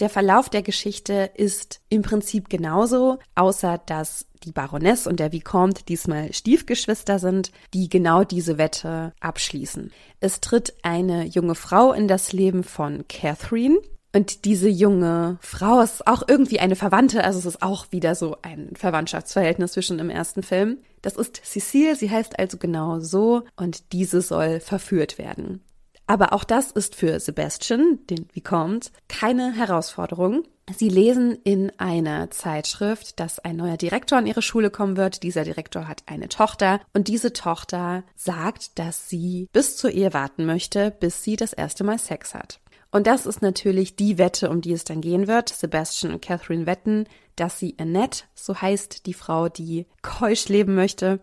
Der 0.00 0.10
Verlauf 0.10 0.48
der 0.48 0.62
Geschichte 0.62 1.30
ist 1.34 1.80
im 1.88 2.02
Prinzip 2.02 2.48
genauso, 2.48 3.18
außer 3.36 3.78
dass 3.86 4.26
die 4.42 4.52
Baroness 4.52 5.06
und 5.06 5.20
der 5.20 5.32
Vicomte 5.32 5.84
diesmal 5.84 6.32
Stiefgeschwister 6.32 7.18
sind, 7.18 7.52
die 7.72 7.88
genau 7.88 8.24
diese 8.24 8.58
Wette 8.58 9.12
abschließen. 9.20 9.92
Es 10.20 10.40
tritt 10.40 10.74
eine 10.82 11.24
junge 11.26 11.54
Frau 11.54 11.92
in 11.92 12.08
das 12.08 12.32
Leben 12.32 12.64
von 12.64 13.06
Catherine, 13.08 13.78
und 14.14 14.44
diese 14.44 14.68
junge 14.68 15.38
Frau 15.40 15.80
ist 15.80 16.06
auch 16.06 16.22
irgendwie 16.28 16.60
eine 16.60 16.76
Verwandte, 16.76 17.24
also 17.24 17.40
es 17.40 17.46
ist 17.46 17.62
auch 17.62 17.90
wieder 17.90 18.14
so 18.14 18.36
ein 18.42 18.70
Verwandtschaftsverhältnis 18.76 19.72
zwischen 19.72 19.98
im 19.98 20.08
ersten 20.08 20.44
Film. 20.44 20.78
Das 21.02 21.16
ist 21.16 21.40
Cecile, 21.44 21.96
sie 21.96 22.10
heißt 22.10 22.38
also 22.38 22.56
genau 22.56 23.00
so 23.00 23.42
und 23.56 23.92
diese 23.92 24.22
soll 24.22 24.60
verführt 24.60 25.18
werden. 25.18 25.64
Aber 26.06 26.32
auch 26.32 26.44
das 26.44 26.70
ist 26.70 26.94
für 26.94 27.18
Sebastian, 27.18 28.00
den 28.10 28.28
Vicomte, 28.32 28.90
keine 29.08 29.52
Herausforderung. 29.52 30.44
Sie 30.76 30.88
lesen 30.88 31.38
in 31.44 31.72
einer 31.78 32.30
Zeitschrift, 32.30 33.20
dass 33.20 33.38
ein 33.38 33.56
neuer 33.56 33.76
Direktor 33.76 34.18
an 34.18 34.26
ihre 34.26 34.42
Schule 34.42 34.70
kommen 34.70 34.96
wird. 34.96 35.22
Dieser 35.22 35.44
Direktor 35.44 35.88
hat 35.88 36.02
eine 36.06 36.28
Tochter 36.28 36.80
und 36.94 37.08
diese 37.08 37.32
Tochter 37.32 38.04
sagt, 38.16 38.78
dass 38.78 39.08
sie 39.08 39.48
bis 39.52 39.76
zur 39.76 39.90
Ehe 39.90 40.14
warten 40.14 40.46
möchte, 40.46 40.90
bis 40.90 41.22
sie 41.22 41.36
das 41.36 41.52
erste 41.52 41.84
Mal 41.84 41.98
Sex 41.98 42.34
hat. 42.34 42.60
Und 42.90 43.06
das 43.06 43.26
ist 43.26 43.42
natürlich 43.42 43.96
die 43.96 44.18
Wette, 44.18 44.50
um 44.50 44.60
die 44.60 44.72
es 44.72 44.84
dann 44.84 45.00
gehen 45.00 45.26
wird. 45.26 45.48
Sebastian 45.48 46.14
und 46.14 46.22
Catherine 46.22 46.66
wetten, 46.66 47.06
dass 47.36 47.58
sie 47.58 47.74
Annette, 47.78 48.24
so 48.34 48.60
heißt 48.60 49.06
die 49.06 49.14
Frau, 49.14 49.48
die 49.48 49.86
keusch 50.00 50.48
leben 50.48 50.74
möchte, 50.74 51.20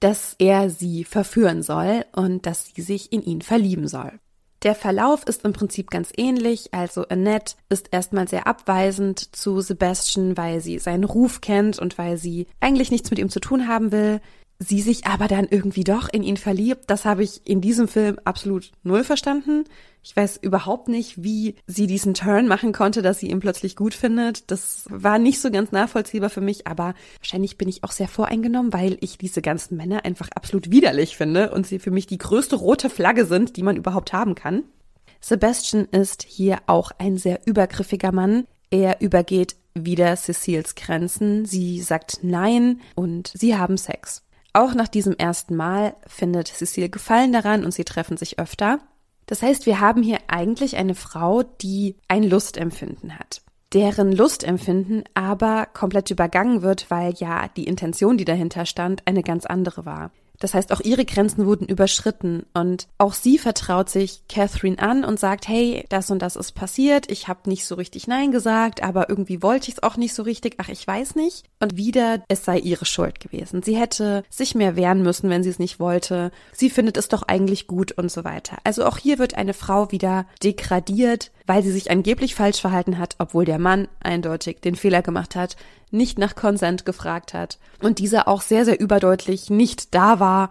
dass 0.00 0.36
er 0.38 0.68
sie 0.68 1.02
verführen 1.04 1.62
soll 1.62 2.04
und 2.12 2.46
dass 2.46 2.66
sie 2.66 2.82
sich 2.82 3.10
in 3.10 3.22
ihn 3.22 3.40
verlieben 3.40 3.88
soll. 3.88 4.20
Der 4.64 4.74
Verlauf 4.74 5.24
ist 5.26 5.44
im 5.44 5.52
Prinzip 5.52 5.90
ganz 5.90 6.10
ähnlich. 6.16 6.72
Also 6.72 7.06
Annette 7.08 7.54
ist 7.68 7.88
erstmal 7.92 8.28
sehr 8.28 8.46
abweisend 8.46 9.36
zu 9.36 9.60
Sebastian, 9.60 10.38
weil 10.38 10.60
sie 10.60 10.78
seinen 10.78 11.04
Ruf 11.04 11.42
kennt 11.42 11.78
und 11.78 11.98
weil 11.98 12.16
sie 12.16 12.46
eigentlich 12.60 12.90
nichts 12.90 13.10
mit 13.10 13.18
ihm 13.18 13.28
zu 13.28 13.40
tun 13.40 13.68
haben 13.68 13.92
will 13.92 14.20
sie 14.58 14.80
sich 14.80 15.06
aber 15.06 15.28
dann 15.28 15.46
irgendwie 15.50 15.84
doch 15.84 16.08
in 16.12 16.22
ihn 16.22 16.36
verliebt. 16.36 16.84
Das 16.88 17.04
habe 17.04 17.22
ich 17.22 17.46
in 17.46 17.60
diesem 17.60 17.88
Film 17.88 18.18
absolut 18.24 18.72
null 18.82 19.04
verstanden. 19.04 19.64
Ich 20.02 20.14
weiß 20.14 20.38
überhaupt 20.42 20.88
nicht, 20.88 21.22
wie 21.22 21.54
sie 21.66 21.86
diesen 21.86 22.14
Turn 22.14 22.46
machen 22.46 22.72
konnte, 22.72 23.00
dass 23.00 23.18
sie 23.18 23.30
ihn 23.30 23.40
plötzlich 23.40 23.74
gut 23.74 23.94
findet. 23.94 24.50
Das 24.50 24.84
war 24.90 25.18
nicht 25.18 25.40
so 25.40 25.50
ganz 25.50 25.72
nachvollziehbar 25.72 26.28
für 26.28 26.42
mich, 26.42 26.66
aber 26.66 26.94
wahrscheinlich 27.20 27.56
bin 27.56 27.68
ich 27.68 27.84
auch 27.84 27.92
sehr 27.92 28.08
voreingenommen, 28.08 28.72
weil 28.72 28.98
ich 29.00 29.16
diese 29.16 29.40
ganzen 29.40 29.76
Männer 29.76 30.04
einfach 30.04 30.28
absolut 30.34 30.70
widerlich 30.70 31.16
finde 31.16 31.52
und 31.52 31.66
sie 31.66 31.78
für 31.78 31.90
mich 31.90 32.06
die 32.06 32.18
größte 32.18 32.56
rote 32.56 32.90
Flagge 32.90 33.24
sind, 33.24 33.56
die 33.56 33.62
man 33.62 33.76
überhaupt 33.76 34.12
haben 34.12 34.34
kann. 34.34 34.64
Sebastian 35.20 35.86
ist 35.86 36.22
hier 36.22 36.58
auch 36.66 36.90
ein 36.98 37.16
sehr 37.16 37.40
übergriffiger 37.46 38.12
Mann. 38.12 38.46
Er 38.68 39.00
übergeht 39.00 39.56
wieder 39.74 40.16
Cecils 40.16 40.74
Grenzen. 40.74 41.46
Sie 41.46 41.80
sagt 41.80 42.18
Nein 42.22 42.80
und 42.94 43.32
sie 43.34 43.56
haben 43.56 43.78
Sex. 43.78 44.23
Auch 44.56 44.72
nach 44.74 44.86
diesem 44.86 45.14
ersten 45.16 45.56
Mal 45.56 45.96
findet 46.06 46.46
Cecile 46.46 46.88
Gefallen 46.88 47.32
daran 47.32 47.64
und 47.64 47.74
sie 47.74 47.84
treffen 47.84 48.16
sich 48.16 48.38
öfter. 48.38 48.78
Das 49.26 49.42
heißt, 49.42 49.66
wir 49.66 49.80
haben 49.80 50.02
hier 50.02 50.18
eigentlich 50.28 50.76
eine 50.76 50.94
Frau, 50.94 51.42
die 51.42 51.96
ein 52.06 52.22
Lustempfinden 52.22 53.18
hat, 53.18 53.42
deren 53.72 54.12
Lustempfinden 54.12 55.02
aber 55.14 55.66
komplett 55.66 56.10
übergangen 56.10 56.62
wird, 56.62 56.88
weil 56.88 57.14
ja 57.14 57.48
die 57.48 57.64
Intention, 57.64 58.16
die 58.16 58.24
dahinter 58.24 58.64
stand, 58.64 59.02
eine 59.06 59.24
ganz 59.24 59.44
andere 59.44 59.86
war. 59.86 60.12
Das 60.40 60.54
heißt, 60.54 60.72
auch 60.72 60.80
ihre 60.80 61.04
Grenzen 61.04 61.46
wurden 61.46 61.66
überschritten 61.66 62.44
und 62.54 62.88
auch 62.98 63.14
sie 63.14 63.38
vertraut 63.38 63.88
sich 63.88 64.22
Catherine 64.28 64.78
an 64.78 65.04
und 65.04 65.20
sagt, 65.20 65.48
hey, 65.48 65.84
das 65.88 66.10
und 66.10 66.20
das 66.20 66.36
ist 66.36 66.52
passiert, 66.52 67.10
ich 67.10 67.28
habe 67.28 67.48
nicht 67.48 67.64
so 67.66 67.74
richtig 67.76 68.06
Nein 68.06 68.30
gesagt, 68.30 68.82
aber 68.82 69.08
irgendwie 69.08 69.42
wollte 69.42 69.68
ich 69.68 69.76
es 69.76 69.82
auch 69.82 69.96
nicht 69.96 70.14
so 70.14 70.22
richtig, 70.22 70.56
ach, 70.58 70.68
ich 70.68 70.86
weiß 70.86 71.14
nicht. 71.14 71.44
Und 71.60 71.76
wieder, 71.76 72.22
es 72.28 72.44
sei 72.44 72.58
ihre 72.58 72.84
Schuld 72.84 73.20
gewesen. 73.20 73.62
Sie 73.62 73.76
hätte 73.76 74.24
sich 74.28 74.54
mehr 74.54 74.76
wehren 74.76 75.02
müssen, 75.02 75.30
wenn 75.30 75.42
sie 75.42 75.50
es 75.50 75.58
nicht 75.58 75.80
wollte. 75.80 76.30
Sie 76.52 76.70
findet 76.70 76.96
es 76.96 77.08
doch 77.08 77.22
eigentlich 77.22 77.66
gut 77.66 77.92
und 77.92 78.10
so 78.10 78.24
weiter. 78.24 78.58
Also 78.64 78.84
auch 78.84 78.98
hier 78.98 79.18
wird 79.18 79.34
eine 79.34 79.54
Frau 79.54 79.90
wieder 79.92 80.26
degradiert, 80.42 81.30
weil 81.46 81.62
sie 81.62 81.72
sich 81.72 81.90
angeblich 81.90 82.34
falsch 82.34 82.60
verhalten 82.60 82.98
hat, 82.98 83.16
obwohl 83.18 83.44
der 83.44 83.58
Mann 83.58 83.88
eindeutig 84.00 84.60
den 84.60 84.76
Fehler 84.76 85.02
gemacht 85.02 85.36
hat, 85.36 85.56
nicht 85.90 86.18
nach 86.18 86.34
Consent 86.34 86.86
gefragt 86.86 87.34
hat 87.34 87.58
und 87.82 87.98
dieser 87.98 88.28
auch 88.28 88.42
sehr, 88.42 88.64
sehr 88.64 88.80
überdeutlich 88.80 89.50
nicht 89.50 89.94
da 89.94 90.20
war. 90.20 90.50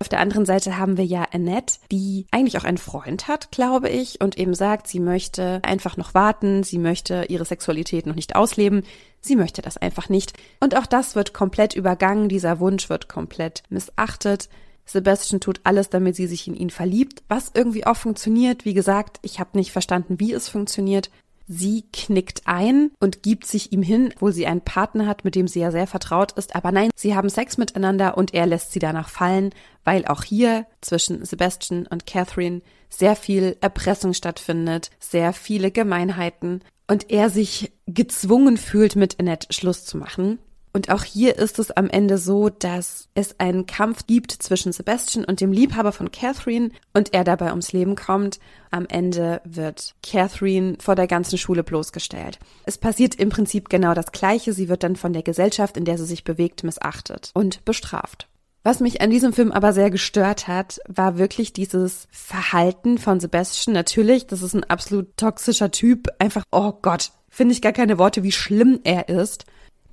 Auf 0.00 0.08
der 0.08 0.18
anderen 0.18 0.44
Seite 0.44 0.76
haben 0.76 0.96
wir 0.96 1.04
ja 1.04 1.24
Annette, 1.32 1.78
die 1.90 2.26
eigentlich 2.30 2.58
auch 2.58 2.64
einen 2.64 2.78
Freund 2.78 3.28
hat, 3.28 3.52
glaube 3.52 3.88
ich, 3.88 4.20
und 4.20 4.36
eben 4.36 4.52
sagt, 4.52 4.88
sie 4.88 5.00
möchte 5.00 5.60
einfach 5.62 5.96
noch 5.96 6.14
warten, 6.14 6.62
sie 6.62 6.78
möchte 6.78 7.26
ihre 7.28 7.44
Sexualität 7.44 8.04
noch 8.04 8.16
nicht 8.16 8.36
ausleben, 8.36 8.82
sie 9.20 9.36
möchte 9.36 9.62
das 9.62 9.76
einfach 9.76 10.08
nicht. 10.08 10.34
Und 10.60 10.76
auch 10.76 10.86
das 10.86 11.14
wird 11.14 11.32
komplett 11.32 11.74
übergangen, 11.74 12.28
dieser 12.28 12.58
Wunsch 12.60 12.90
wird 12.90 13.08
komplett 13.08 13.62
missachtet. 13.70 14.48
Sebastian 14.86 15.40
tut 15.40 15.60
alles, 15.64 15.90
damit 15.90 16.16
sie 16.16 16.26
sich 16.26 16.46
in 16.46 16.54
ihn 16.54 16.70
verliebt, 16.70 17.22
was 17.28 17.50
irgendwie 17.54 17.86
auch 17.86 17.96
funktioniert. 17.96 18.64
Wie 18.64 18.74
gesagt, 18.74 19.18
ich 19.22 19.40
habe 19.40 19.50
nicht 19.54 19.72
verstanden, 19.72 20.20
wie 20.20 20.32
es 20.32 20.48
funktioniert. 20.48 21.10
Sie 21.46 21.84
knickt 21.92 22.42
ein 22.46 22.90
und 23.00 23.22
gibt 23.22 23.46
sich 23.46 23.72
ihm 23.72 23.82
hin, 23.82 24.10
obwohl 24.14 24.32
sie 24.32 24.46
einen 24.46 24.62
Partner 24.62 25.06
hat, 25.06 25.24
mit 25.24 25.34
dem 25.34 25.46
sie 25.46 25.60
ja 25.60 25.70
sehr 25.70 25.86
vertraut 25.86 26.32
ist. 26.32 26.56
Aber 26.56 26.72
nein, 26.72 26.90
sie 26.96 27.14
haben 27.14 27.28
Sex 27.28 27.58
miteinander 27.58 28.16
und 28.16 28.32
er 28.32 28.46
lässt 28.46 28.72
sie 28.72 28.78
danach 28.78 29.10
fallen, 29.10 29.50
weil 29.84 30.06
auch 30.06 30.22
hier 30.22 30.66
zwischen 30.80 31.24
Sebastian 31.24 31.86
und 31.86 32.06
Catherine 32.06 32.62
sehr 32.88 33.14
viel 33.14 33.56
Erpressung 33.60 34.14
stattfindet, 34.14 34.90
sehr 34.98 35.32
viele 35.34 35.70
Gemeinheiten 35.70 36.62
und 36.86 37.10
er 37.10 37.28
sich 37.28 37.72
gezwungen 37.86 38.56
fühlt, 38.56 38.96
mit 38.96 39.20
Annette 39.20 39.52
Schluss 39.52 39.84
zu 39.84 39.98
machen. 39.98 40.38
Und 40.76 40.90
auch 40.90 41.04
hier 41.04 41.38
ist 41.38 41.60
es 41.60 41.70
am 41.70 41.88
Ende 41.88 42.18
so, 42.18 42.48
dass 42.48 43.08
es 43.14 43.38
einen 43.38 43.64
Kampf 43.64 44.08
gibt 44.08 44.32
zwischen 44.32 44.72
Sebastian 44.72 45.24
und 45.24 45.40
dem 45.40 45.52
Liebhaber 45.52 45.92
von 45.92 46.10
Catherine 46.10 46.70
und 46.92 47.14
er 47.14 47.22
dabei 47.22 47.50
ums 47.50 47.72
Leben 47.72 47.94
kommt. 47.94 48.40
Am 48.72 48.84
Ende 48.86 49.40
wird 49.44 49.94
Catherine 50.02 50.76
vor 50.80 50.96
der 50.96 51.06
ganzen 51.06 51.38
Schule 51.38 51.62
bloßgestellt. 51.62 52.40
Es 52.64 52.76
passiert 52.76 53.14
im 53.14 53.28
Prinzip 53.28 53.68
genau 53.68 53.94
das 53.94 54.10
Gleiche. 54.10 54.52
Sie 54.52 54.68
wird 54.68 54.82
dann 54.82 54.96
von 54.96 55.12
der 55.12 55.22
Gesellschaft, 55.22 55.76
in 55.76 55.84
der 55.84 55.96
sie 55.96 56.06
sich 56.06 56.24
bewegt, 56.24 56.64
missachtet 56.64 57.30
und 57.34 57.64
bestraft. 57.64 58.26
Was 58.64 58.80
mich 58.80 59.00
an 59.00 59.10
diesem 59.10 59.32
Film 59.32 59.52
aber 59.52 59.72
sehr 59.72 59.90
gestört 59.90 60.48
hat, 60.48 60.80
war 60.88 61.18
wirklich 61.18 61.52
dieses 61.52 62.08
Verhalten 62.10 62.98
von 62.98 63.20
Sebastian. 63.20 63.74
Natürlich, 63.74 64.26
das 64.26 64.42
ist 64.42 64.54
ein 64.54 64.64
absolut 64.64 65.16
toxischer 65.16 65.70
Typ. 65.70 66.08
Einfach, 66.18 66.42
oh 66.50 66.72
Gott, 66.82 67.12
finde 67.28 67.52
ich 67.52 67.62
gar 67.62 67.72
keine 67.72 67.98
Worte, 67.98 68.24
wie 68.24 68.32
schlimm 68.32 68.80
er 68.82 69.08
ist 69.08 69.44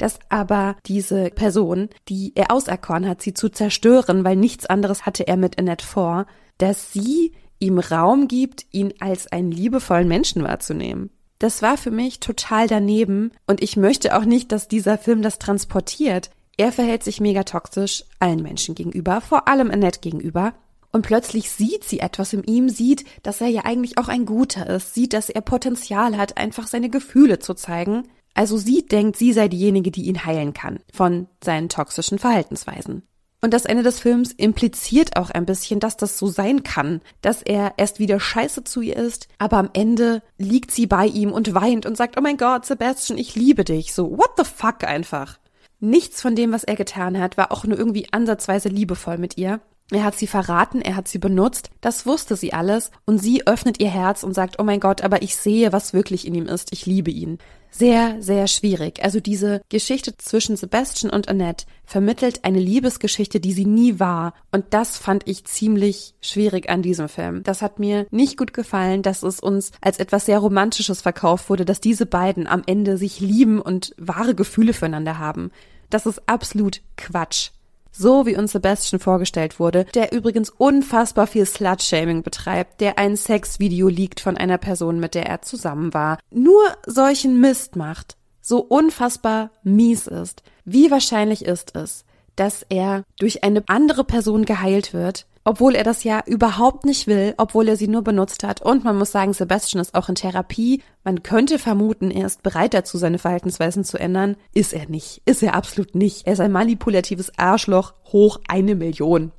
dass 0.01 0.19
aber 0.29 0.75
diese 0.87 1.29
Person, 1.29 1.89
die 2.09 2.31
er 2.35 2.51
auserkoren 2.51 3.07
hat, 3.07 3.21
sie 3.21 3.33
zu 3.33 3.49
zerstören, 3.49 4.23
weil 4.23 4.35
nichts 4.35 4.65
anderes 4.65 5.05
hatte 5.05 5.27
er 5.27 5.37
mit 5.37 5.59
Annette 5.59 5.85
vor, 5.85 6.25
dass 6.57 6.91
sie 6.91 7.33
ihm 7.59 7.77
Raum 7.77 8.27
gibt, 8.27 8.65
ihn 8.71 8.93
als 8.99 9.31
einen 9.31 9.51
liebevollen 9.51 10.07
Menschen 10.07 10.43
wahrzunehmen. 10.43 11.11
Das 11.37 11.61
war 11.61 11.77
für 11.77 11.91
mich 11.91 12.19
total 12.19 12.67
daneben 12.67 13.31
und 13.47 13.61
ich 13.61 13.77
möchte 13.77 14.17
auch 14.17 14.25
nicht, 14.25 14.51
dass 14.51 14.67
dieser 14.67 14.97
Film 14.97 15.21
das 15.21 15.39
transportiert. 15.39 16.31
Er 16.57 16.71
verhält 16.71 17.03
sich 17.03 17.21
mega 17.21 17.43
toxisch 17.43 18.03
allen 18.19 18.41
Menschen 18.41 18.75
gegenüber, 18.75 19.21
vor 19.21 19.47
allem 19.47 19.71
Annette 19.71 20.01
gegenüber. 20.01 20.53
Und 20.91 21.03
plötzlich 21.03 21.49
sieht 21.49 21.83
sie 21.83 21.99
etwas 21.99 22.33
in 22.33 22.43
ihm, 22.43 22.69
sieht, 22.69 23.05
dass 23.23 23.39
er 23.39 23.47
ja 23.47 23.61
eigentlich 23.65 23.97
auch 23.97 24.07
ein 24.07 24.25
Guter 24.25 24.67
ist, 24.67 24.93
sieht, 24.93 25.13
dass 25.13 25.29
er 25.29 25.41
Potenzial 25.41 26.17
hat, 26.17 26.37
einfach 26.37 26.67
seine 26.67 26.89
Gefühle 26.89 27.39
zu 27.39 27.53
zeigen. 27.53 28.03
Also 28.33 28.57
sie 28.57 28.85
denkt, 28.85 29.17
sie 29.17 29.33
sei 29.33 29.47
diejenige, 29.47 29.91
die 29.91 30.03
ihn 30.03 30.25
heilen 30.25 30.53
kann 30.53 30.79
von 30.93 31.27
seinen 31.43 31.69
toxischen 31.69 32.19
Verhaltensweisen. 32.19 33.03
Und 33.43 33.55
das 33.55 33.65
Ende 33.65 33.81
des 33.81 33.99
Films 33.99 34.31
impliziert 34.31 35.17
auch 35.17 35.31
ein 35.31 35.47
bisschen, 35.47 35.79
dass 35.79 35.97
das 35.97 36.19
so 36.19 36.27
sein 36.27 36.61
kann, 36.61 37.01
dass 37.21 37.41
er 37.41 37.73
erst 37.77 37.97
wieder 37.97 38.19
scheiße 38.19 38.63
zu 38.63 38.81
ihr 38.81 38.95
ist, 38.95 39.27
aber 39.39 39.57
am 39.57 39.71
Ende 39.73 40.21
liegt 40.37 40.69
sie 40.69 40.85
bei 40.85 41.07
ihm 41.07 41.31
und 41.31 41.55
weint 41.55 41.87
und 41.87 41.97
sagt, 41.97 42.19
oh 42.19 42.21
mein 42.21 42.37
Gott, 42.37 42.67
Sebastian, 42.67 43.17
ich 43.17 43.33
liebe 43.33 43.63
dich. 43.63 43.95
So, 43.95 44.15
what 44.15 44.33
the 44.37 44.43
fuck 44.43 44.83
einfach. 44.83 45.39
Nichts 45.79 46.21
von 46.21 46.35
dem, 46.35 46.51
was 46.51 46.63
er 46.63 46.75
getan 46.75 47.19
hat, 47.19 47.35
war 47.35 47.51
auch 47.51 47.63
nur 47.63 47.79
irgendwie 47.79 48.07
ansatzweise 48.11 48.69
liebevoll 48.69 49.17
mit 49.17 49.39
ihr. 49.39 49.59
Er 49.89 50.03
hat 50.03 50.15
sie 50.15 50.27
verraten, 50.27 50.79
er 50.79 50.95
hat 50.95 51.07
sie 51.07 51.17
benutzt, 51.17 51.71
das 51.81 52.05
wusste 52.05 52.35
sie 52.35 52.53
alles 52.53 52.91
und 53.05 53.17
sie 53.17 53.45
öffnet 53.47 53.81
ihr 53.81 53.89
Herz 53.89 54.21
und 54.21 54.33
sagt, 54.33 54.59
oh 54.59 54.63
mein 54.63 54.79
Gott, 54.79 55.01
aber 55.01 55.23
ich 55.23 55.35
sehe, 55.35 55.73
was 55.73 55.93
wirklich 55.93 56.27
in 56.27 56.35
ihm 56.35 56.45
ist, 56.45 56.71
ich 56.71 56.85
liebe 56.85 57.09
ihn 57.09 57.39
sehr, 57.71 58.21
sehr 58.21 58.47
schwierig. 58.47 59.03
Also 59.03 59.19
diese 59.19 59.61
Geschichte 59.69 60.15
zwischen 60.17 60.57
Sebastian 60.57 61.11
und 61.11 61.29
Annette 61.29 61.65
vermittelt 61.85 62.43
eine 62.43 62.59
Liebesgeschichte, 62.59 63.39
die 63.39 63.53
sie 63.53 63.65
nie 63.65 63.99
war. 63.99 64.33
Und 64.51 64.65
das 64.71 64.97
fand 64.97 65.27
ich 65.27 65.45
ziemlich 65.45 66.13
schwierig 66.21 66.69
an 66.69 66.81
diesem 66.81 67.09
Film. 67.09 67.43
Das 67.43 67.61
hat 67.61 67.79
mir 67.79 68.05
nicht 68.11 68.37
gut 68.37 68.53
gefallen, 68.53 69.01
dass 69.01 69.23
es 69.23 69.39
uns 69.39 69.71
als 69.81 69.97
etwas 69.97 70.25
sehr 70.25 70.39
Romantisches 70.39 71.01
verkauft 71.01 71.49
wurde, 71.49 71.65
dass 71.65 71.79
diese 71.79 72.05
beiden 72.05 72.45
am 72.45 72.61
Ende 72.65 72.97
sich 72.97 73.19
lieben 73.21 73.61
und 73.61 73.95
wahre 73.97 74.35
Gefühle 74.35 74.73
füreinander 74.73 75.17
haben. 75.17 75.51
Das 75.89 76.05
ist 76.05 76.21
absolut 76.27 76.81
Quatsch 76.97 77.51
so 77.91 78.25
wie 78.25 78.35
uns 78.35 78.53
Sebastian 78.53 78.99
vorgestellt 78.99 79.59
wurde, 79.59 79.85
der 79.93 80.13
übrigens 80.13 80.49
unfassbar 80.49 81.27
viel 81.27 81.45
Slut-Shaming 81.45 82.23
betreibt, 82.23 82.81
der 82.81 82.97
ein 82.97 83.15
Sexvideo 83.15 83.87
liegt 83.87 84.19
von 84.19 84.37
einer 84.37 84.57
Person, 84.57 84.99
mit 84.99 85.15
der 85.15 85.25
er 85.25 85.41
zusammen 85.41 85.93
war, 85.93 86.17
nur 86.31 86.63
solchen 86.85 87.39
Mist 87.39 87.75
macht, 87.75 88.17
so 88.41 88.59
unfassbar 88.59 89.51
mies 89.63 90.07
ist. 90.07 90.43
Wie 90.65 90.89
wahrscheinlich 90.89 91.45
ist 91.45 91.75
es, 91.75 92.05
dass 92.35 92.65
er 92.69 93.03
durch 93.19 93.43
eine 93.43 93.63
andere 93.67 94.03
Person 94.03 94.45
geheilt 94.45 94.93
wird, 94.93 95.27
obwohl 95.43 95.75
er 95.75 95.83
das 95.83 96.03
ja 96.03 96.21
überhaupt 96.25 96.85
nicht 96.85 97.07
will, 97.07 97.33
obwohl 97.37 97.67
er 97.67 97.75
sie 97.75 97.87
nur 97.87 98.03
benutzt 98.03 98.43
hat. 98.43 98.61
Und 98.61 98.83
man 98.83 98.97
muss 98.97 99.11
sagen, 99.11 99.33
Sebastian 99.33 99.81
ist 99.81 99.95
auch 99.95 100.09
in 100.09 100.15
Therapie. 100.15 100.81
Man 101.03 101.23
könnte 101.23 101.59
vermuten, 101.59 102.11
er 102.11 102.27
ist 102.27 102.43
bereit 102.43 102.73
dazu, 102.73 102.97
seine 102.97 103.17
Verhaltensweisen 103.17 103.83
zu 103.83 103.97
ändern. 103.97 104.37
Ist 104.53 104.73
er 104.73 104.87
nicht. 104.89 105.21
Ist 105.25 105.43
er 105.43 105.55
absolut 105.55 105.95
nicht. 105.95 106.27
Er 106.27 106.33
ist 106.33 106.39
ein 106.39 106.51
manipulatives 106.51 107.31
Arschloch 107.37 107.93
hoch 108.11 108.39
eine 108.47 108.75
Million. 108.75 109.31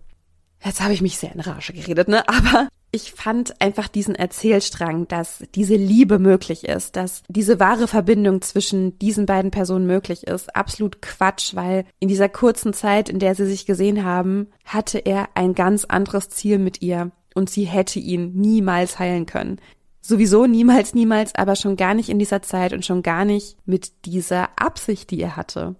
Jetzt 0.64 0.80
habe 0.80 0.92
ich 0.92 1.02
mich 1.02 1.18
sehr 1.18 1.32
in 1.32 1.40
Rage 1.40 1.72
geredet, 1.72 2.08
ne? 2.08 2.28
Aber 2.28 2.68
ich 2.94 3.12
fand 3.12 3.60
einfach 3.60 3.88
diesen 3.88 4.14
Erzählstrang, 4.14 5.08
dass 5.08 5.42
diese 5.54 5.76
Liebe 5.76 6.18
möglich 6.18 6.64
ist, 6.64 6.94
dass 6.94 7.22
diese 7.26 7.58
wahre 7.58 7.88
Verbindung 7.88 8.42
zwischen 8.42 8.98
diesen 8.98 9.24
beiden 9.24 9.50
Personen 9.50 9.86
möglich 9.86 10.26
ist, 10.26 10.54
absolut 10.54 11.00
Quatsch, 11.00 11.54
weil 11.54 11.86
in 12.00 12.08
dieser 12.08 12.28
kurzen 12.28 12.74
Zeit, 12.74 13.08
in 13.08 13.18
der 13.18 13.34
sie 13.34 13.46
sich 13.46 13.64
gesehen 13.64 14.04
haben, 14.04 14.48
hatte 14.66 14.98
er 14.98 15.30
ein 15.34 15.54
ganz 15.54 15.86
anderes 15.86 16.28
Ziel 16.28 16.58
mit 16.58 16.82
ihr 16.82 17.10
und 17.34 17.48
sie 17.48 17.64
hätte 17.64 17.98
ihn 17.98 18.34
niemals 18.34 18.98
heilen 18.98 19.24
können. 19.24 19.58
Sowieso 20.02 20.46
niemals, 20.46 20.94
niemals, 20.94 21.34
aber 21.34 21.56
schon 21.56 21.76
gar 21.76 21.94
nicht 21.94 22.10
in 22.10 22.18
dieser 22.18 22.42
Zeit 22.42 22.74
und 22.74 22.84
schon 22.84 23.02
gar 23.02 23.24
nicht 23.24 23.56
mit 23.64 24.04
dieser 24.04 24.50
Absicht, 24.56 25.10
die 25.10 25.20
er 25.22 25.36
hatte. 25.36 25.76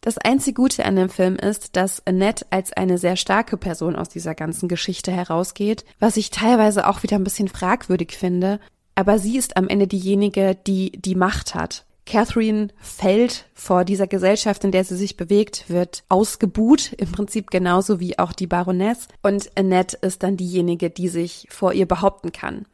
Das 0.00 0.16
einzige 0.18 0.54
Gute 0.54 0.84
an 0.84 0.96
dem 0.96 1.08
Film 1.08 1.36
ist, 1.36 1.76
dass 1.76 2.06
Annette 2.06 2.46
als 2.50 2.72
eine 2.72 2.98
sehr 2.98 3.16
starke 3.16 3.56
Person 3.56 3.96
aus 3.96 4.08
dieser 4.08 4.34
ganzen 4.34 4.68
Geschichte 4.68 5.10
herausgeht, 5.10 5.84
was 5.98 6.16
ich 6.16 6.30
teilweise 6.30 6.86
auch 6.86 7.02
wieder 7.02 7.16
ein 7.16 7.24
bisschen 7.24 7.48
fragwürdig 7.48 8.12
finde. 8.12 8.60
Aber 8.94 9.18
sie 9.18 9.36
ist 9.36 9.56
am 9.56 9.68
Ende 9.68 9.86
diejenige, 9.86 10.56
die 10.66 10.92
die 10.92 11.14
Macht 11.14 11.54
hat. 11.54 11.84
Catherine 12.08 12.68
fällt 12.80 13.44
vor 13.52 13.84
dieser 13.84 14.06
Gesellschaft, 14.06 14.64
in 14.64 14.72
der 14.72 14.82
sie 14.82 14.96
sich 14.96 15.16
bewegt, 15.16 15.68
wird 15.68 16.04
ausgebuht, 16.08 16.94
im 16.94 17.12
Prinzip 17.12 17.50
genauso 17.50 18.00
wie 18.00 18.18
auch 18.18 18.32
die 18.32 18.46
Baroness. 18.46 19.08
Und 19.22 19.50
Annette 19.58 19.98
ist 20.00 20.22
dann 20.22 20.38
diejenige, 20.38 20.88
die 20.88 21.08
sich 21.08 21.46
vor 21.50 21.74
ihr 21.74 21.86
behaupten 21.86 22.32
kann. 22.32 22.64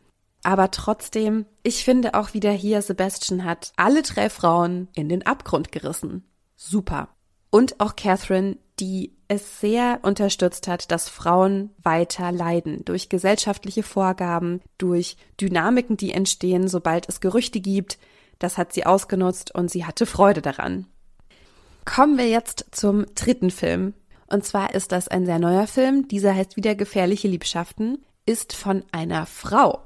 Aber 0.44 0.70
trotzdem, 0.70 1.46
ich 1.64 1.84
finde 1.84 2.14
auch 2.14 2.32
wieder 2.32 2.52
hier, 2.52 2.80
Sebastian 2.80 3.44
hat 3.44 3.72
alle 3.76 4.02
drei 4.02 4.30
Frauen 4.30 4.88
in 4.94 5.08
den 5.08 5.26
Abgrund 5.26 5.72
gerissen. 5.72 6.22
Super 6.66 7.08
und 7.54 7.80
auch 7.80 7.94
Catherine, 7.94 8.56
die 8.80 9.12
es 9.28 9.60
sehr 9.60 10.00
unterstützt 10.02 10.66
hat, 10.66 10.90
dass 10.90 11.08
Frauen 11.08 11.70
weiter 11.80 12.32
leiden 12.32 12.84
durch 12.84 13.08
gesellschaftliche 13.08 13.84
Vorgaben, 13.84 14.60
durch 14.76 15.16
Dynamiken, 15.40 15.96
die 15.96 16.10
entstehen, 16.10 16.66
sobald 16.66 17.08
es 17.08 17.20
Gerüchte 17.20 17.60
gibt. 17.60 17.98
Das 18.40 18.58
hat 18.58 18.72
sie 18.72 18.86
ausgenutzt 18.86 19.54
und 19.54 19.70
sie 19.70 19.84
hatte 19.84 20.04
Freude 20.04 20.42
daran. 20.42 20.86
Kommen 21.84 22.18
wir 22.18 22.28
jetzt 22.28 22.66
zum 22.72 23.06
dritten 23.14 23.52
Film. 23.52 23.94
Und 24.26 24.44
zwar 24.44 24.74
ist 24.74 24.90
das 24.90 25.06
ein 25.06 25.26
sehr 25.26 25.38
neuer 25.38 25.68
Film. 25.68 26.08
Dieser 26.08 26.34
heißt 26.34 26.56
wieder 26.56 26.74
Gefährliche 26.74 27.28
Liebschaften, 27.28 28.04
ist 28.26 28.52
von 28.52 28.82
einer 28.90 29.26
Frau. 29.26 29.80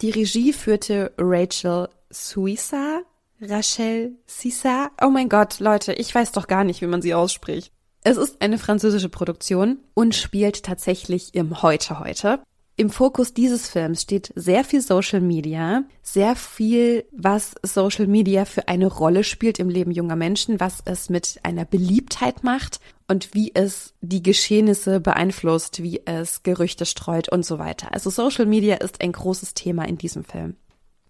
Die 0.00 0.10
Regie 0.10 0.52
führte 0.52 1.12
Rachel 1.18 1.88
Suissa 2.10 3.02
Rachel 3.42 4.12
Cissa. 4.28 4.92
Oh 5.02 5.10
mein 5.10 5.28
Gott, 5.28 5.58
Leute, 5.58 5.92
ich 5.94 6.14
weiß 6.14 6.30
doch 6.30 6.46
gar 6.46 6.62
nicht, 6.62 6.80
wie 6.80 6.86
man 6.86 7.02
sie 7.02 7.12
ausspricht. 7.12 7.72
Es 8.04 8.16
ist 8.16 8.40
eine 8.40 8.56
französische 8.56 9.08
Produktion 9.08 9.78
und 9.94 10.14
spielt 10.14 10.62
tatsächlich 10.62 11.34
im 11.34 11.60
Heute 11.62 11.98
heute. 11.98 12.40
Im 12.76 12.88
Fokus 12.88 13.34
dieses 13.34 13.68
Films 13.68 14.02
steht 14.02 14.32
sehr 14.34 14.64
viel 14.64 14.80
Social 14.80 15.20
Media, 15.20 15.84
sehr 16.02 16.36
viel, 16.36 17.04
was 17.12 17.54
Social 17.62 18.06
Media 18.06 18.44
für 18.44 18.68
eine 18.68 18.86
Rolle 18.86 19.24
spielt 19.24 19.58
im 19.58 19.68
Leben 19.68 19.90
junger 19.90 20.16
Menschen, 20.16 20.58
was 20.58 20.78
es 20.84 21.10
mit 21.10 21.38
einer 21.42 21.64
Beliebtheit 21.64 22.44
macht 22.44 22.80
und 23.08 23.34
wie 23.34 23.52
es 23.54 23.92
die 24.00 24.22
Geschehnisse 24.22 25.00
beeinflusst, 25.00 25.82
wie 25.82 26.00
es 26.06 26.44
Gerüchte 26.44 26.86
streut 26.86 27.28
und 27.28 27.44
so 27.44 27.58
weiter. 27.58 27.92
Also 27.92 28.08
Social 28.08 28.46
Media 28.46 28.76
ist 28.76 29.02
ein 29.02 29.12
großes 29.12 29.54
Thema 29.54 29.84
in 29.86 29.98
diesem 29.98 30.24
Film. 30.24 30.56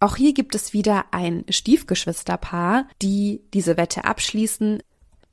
Auch 0.02 0.16
hier 0.16 0.34
gibt 0.34 0.56
es 0.56 0.72
wieder 0.72 1.04
ein 1.12 1.44
Stiefgeschwisterpaar, 1.48 2.88
die 3.00 3.40
diese 3.54 3.76
Wette 3.76 4.04
abschließen. 4.04 4.82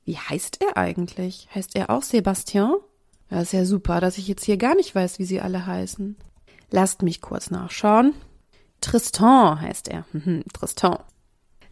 Wie 0.04 0.16
heißt 0.16 0.62
er 0.62 0.76
eigentlich? 0.76 1.48
Heißt 1.52 1.74
er 1.74 1.90
auch 1.90 2.04
Sebastian? 2.04 2.76
Ja, 3.32 3.40
ist 3.40 3.52
ja 3.52 3.64
super, 3.64 4.00
dass 4.00 4.16
ich 4.16 4.28
jetzt 4.28 4.44
hier 4.44 4.58
gar 4.58 4.76
nicht 4.76 4.94
weiß, 4.94 5.18
wie 5.18 5.24
sie 5.24 5.40
alle 5.40 5.66
heißen. 5.66 6.14
Lasst 6.70 7.02
mich 7.02 7.20
kurz 7.20 7.50
nachschauen. 7.50 8.14
Tristan 8.80 9.60
heißt 9.60 9.88
er. 9.88 10.04
Mhm, 10.12 10.44
Tristan. 10.52 11.00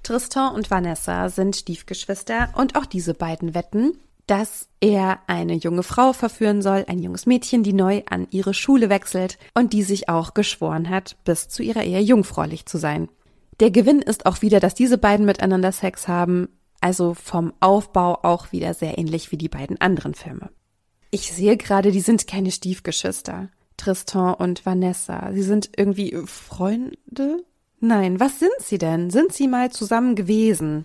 Tristan 0.03 0.57
und 0.57 0.69
Vanessa 0.69 1.29
sind 1.29 1.55
Stiefgeschwister 1.55 2.53
und 2.57 2.75
auch 2.75 2.87
diese 2.87 3.15
beiden 3.15 3.55
wetten, 3.55 3.97
dass 4.29 4.69
er 4.81 5.19
eine 5.27 5.55
junge 5.55 5.83
Frau 5.83 6.13
verführen 6.13 6.63
soll, 6.63 6.85
ein 6.87 7.03
junges 7.03 7.27
Mädchen, 7.27 7.63
die 7.63 7.73
neu 7.73 8.03
an 8.09 8.29
ihre 8.31 8.55
Schule 8.55 8.91
wechselt 8.91 9.39
und 9.55 9.73
die 9.73 9.83
sich 9.83 10.09
auch 10.09 10.35
geschworen 10.35 10.89
hat, 10.89 11.17
bis 11.25 11.49
zu 11.49 11.63
ihrer 11.63 11.83
Ehe 11.83 12.01
jungfräulich 12.01 12.67
zu 12.67 12.79
sein. 12.79 13.09
Der 13.59 13.71
Gewinn 13.71 14.01
ist 14.01 14.27
auch 14.27 14.43
wieder, 14.43 14.61
dass 14.61 14.75
diese 14.75 14.99
beiden 14.99 15.27
miteinander 15.27 15.73
Sex 15.73 16.07
haben, 16.07 16.49
also 16.81 17.15
vom 17.15 17.55
Aufbau 17.59 18.21
auch 18.23 18.53
wieder 18.53 18.75
sehr 18.75 18.99
ähnlich 18.99 19.33
wie 19.33 19.39
die 19.39 19.49
beiden 19.49 19.81
anderen 19.81 20.15
Filme. 20.15 20.51
Ich 21.11 21.33
sehe 21.33 21.57
gerade, 21.57 21.91
die 21.91 22.01
sind 22.01 22.27
keine 22.27 22.53
Stiefgeschwister. 22.53 23.49
Tristan 23.79 24.35
und 24.35 24.67
Vanessa. 24.67 25.31
Sie 25.33 25.43
sind 25.43 25.71
irgendwie 25.77 26.17
Freunde? 26.27 27.45
Nein, 27.81 28.21
was 28.21 28.39
sind 28.39 28.51
sie 28.61 28.79
denn? 28.79 29.09
Sind 29.09 29.33
sie 29.33 29.49
mal 29.49 29.71
zusammen 29.71 30.15
gewesen? 30.17 30.85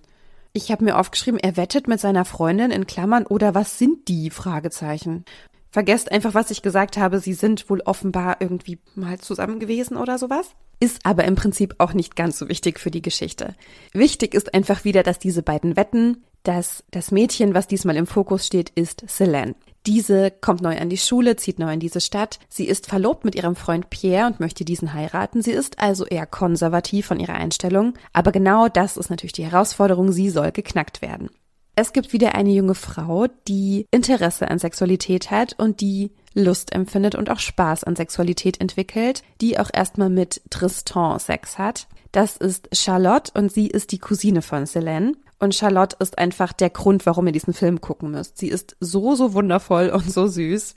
Ich 0.56 0.72
habe 0.72 0.84
mir 0.84 1.00
aufgeschrieben, 1.00 1.39
er 1.39 1.58
wettet 1.58 1.88
mit 1.88 2.00
seiner 2.00 2.26
Freundin 2.26 2.70
in 2.70 2.86
Klammern 2.86 3.26
oder 3.26 3.56
was 3.56 3.80
sind 3.80 4.08
die? 4.08 4.30
Fragezeichen. 4.30 5.26
Vergesst 5.72 6.12
einfach, 6.12 6.36
was 6.36 6.52
ich 6.52 6.62
gesagt 6.62 6.96
habe. 6.98 7.20
Sie 7.20 7.34
sind 7.34 7.68
wohl 7.72 7.82
offenbar 7.82 8.38
irgendwie 8.39 8.78
mal 8.94 9.20
zusammen 9.20 9.60
gewesen 9.60 9.98
oder 9.98 10.20
sowas. 10.20 10.52
Ist 10.80 11.08
aber 11.08 11.24
im 11.24 11.34
Prinzip 11.34 11.74
auch 11.80 11.94
nicht 11.94 12.16
ganz 12.16 12.38
so 12.38 12.50
wichtig 12.50 12.80
für 12.80 12.92
die 12.92 13.02
Geschichte. 13.02 13.56
Wichtig 13.94 14.36
ist 14.36 14.54
einfach 14.54 14.84
wieder, 14.84 15.02
dass 15.02 15.18
diese 15.18 15.42
beiden 15.42 15.76
wetten, 15.76 16.24
dass 16.44 16.84
das 16.92 17.10
Mädchen, 17.10 17.56
was 17.56 17.68
diesmal 17.68 17.96
im 17.96 18.06
Fokus 18.06 18.46
steht, 18.46 18.70
ist 18.76 19.04
Selene. 19.10 19.56
Diese 19.86 20.32
kommt 20.32 20.62
neu 20.62 20.78
an 20.78 20.89
die 20.89 20.98
Schule, 20.98 21.36
zieht 21.36 21.60
neu 21.60 21.74
in 21.74 21.80
diese 21.80 22.00
Stadt. 22.00 22.39
Sie 22.48 22.67
ist 22.67 22.88
verlobt 22.88 23.26
mit 23.26 23.36
ihrem 23.36 23.56
Freund 23.56 23.89
Pierre 23.89 24.28
und 24.28 24.39
möchte 24.39 24.63
diesen 24.63 24.93
heiraten. 24.93 25.41
Sie 25.41 25.52
ist 25.52 25.80
also 25.80 26.06
eher 26.06 26.26
konservativ 26.26 27.06
von 27.06 27.19
ihrer 27.19 27.34
Einstellung. 27.34 27.93
Aber 28.13 28.32
genau 28.32 28.69
das 28.69 28.96
ist 28.96 29.10
natürlich 29.10 29.34
die 29.34 29.46
Herausforderung. 29.46 30.12
Sie 30.12 30.30
soll 30.30 30.52
geknackt 30.52 31.02
werden. 31.02 31.30
Es 31.76 31.91
gibt 31.91 32.13
wieder 32.13 32.36
eine 32.36 32.52
junge 32.52 32.76
Frau, 32.76 33.26
die 33.48 33.88
Interesse 33.89 34.48
an 34.50 34.60
Sexualität 34.60 35.32
hat 35.32 35.54
und 35.58 35.82
die 35.82 36.12
Lust 36.36 36.72
empfindet 36.72 37.15
und 37.15 37.30
auch 37.30 37.39
Spaß 37.39 37.84
an 37.84 37.96
Sexualität 37.96 38.62
entwickelt, 38.62 39.24
die 39.41 39.60
auch 39.60 39.69
erstmal 39.74 40.10
mit 40.10 40.41
Tristan 40.50 41.19
Sex 41.19 41.58
hat. 41.58 41.88
Das 42.12 42.38
ist 42.38 42.69
Charlotte 42.74 43.32
und 43.34 43.52
sie 43.52 43.67
ist 43.67 43.91
die 43.91 43.98
Cousine 43.98 44.43
von 44.43 44.67
Selene. 44.67 45.13
Und 45.44 45.54
Charlotte 45.54 45.98
ist 46.00 46.20
einfach 46.20 46.54
der 46.54 46.70
Grund, 46.70 47.06
warum 47.06 47.28
ihr 47.28 47.34
diesen 47.34 47.54
Film 47.54 47.82
gucken 47.82 48.12
müsst. 48.12 48.38
Sie 48.38 48.48
ist 48.48 48.78
so, 48.80 49.14
so 49.16 49.34
wundervoll 49.34 49.90
und 49.90 50.10
so 50.10 50.26
süß. 50.26 50.74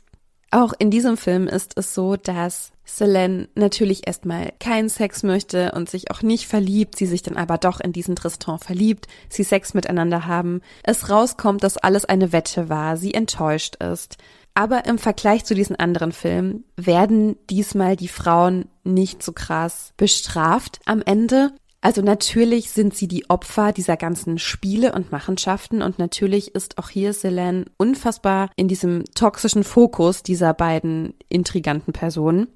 Auch 0.51 0.73
in 0.77 0.91
diesem 0.91 1.17
Film 1.17 1.47
ist 1.47 1.79
es 1.79 1.95
so, 1.95 2.17
dass 2.17 2.73
Selene 2.85 3.49
natürlich 3.55 4.09
erstmal 4.09 4.53
keinen 4.59 4.89
Sex 4.89 5.23
möchte 5.23 5.71
und 5.71 5.89
sich 5.89 6.11
auch 6.11 6.23
nicht 6.23 6.49
verliebt, 6.49 6.97
sie 6.97 7.07
sich 7.07 7.23
dann 7.23 7.37
aber 7.37 7.59
doch 7.59 7.79
in 7.79 7.93
diesen 7.93 8.17
Tristan 8.17 8.59
verliebt, 8.59 9.07
sie 9.29 9.45
Sex 9.45 9.73
miteinander 9.73 10.27
haben, 10.27 10.63
es 10.83 11.11
rauskommt, 11.11 11.63
dass 11.63 11.79
alles 11.79 12.05
eine 12.05 12.33
Wette 12.33 12.69
war, 12.69 12.97
sie 12.97 13.15
enttäuscht 13.15 13.77
ist. 13.77 14.17
Aber 14.55 14.85
im 14.87 14.99
Vergleich 14.99 15.45
zu 15.45 15.55
diesen 15.55 15.77
anderen 15.77 16.11
Filmen 16.11 16.65
werden 16.77 17.37
diesmal 17.51 17.95
die 17.95 18.09
Frauen 18.09 18.65
nicht 18.83 19.23
so 19.23 19.33
krass 19.33 19.93
bestraft 19.97 20.81
am 20.87 21.03
Ende, 21.03 21.53
also 21.87 22.03
natürlich 22.03 22.73
sind 22.73 22.97
sie 22.97 23.07
die 23.07 23.31
Opfer 23.31 23.71
dieser 23.71 23.97
ganzen 23.97 24.41
Spiele 24.41 24.91
und 24.93 25.13
Machenschaften 25.13 25.83
und 25.83 26.01
natürlich 26.01 26.53
ist 26.53 26.79
auch 26.79 26.89
hier 26.89 27.13
Selene 27.13 27.67
unfassbar 27.77 28.51
in 28.57 28.67
diesem 28.67 29.05
toxischen 29.15 29.63
Fokus 29.63 30.25
dieser 30.25 30.53
beiden 30.53 31.15
intriganten 31.29 31.93
Personen. 31.93 32.49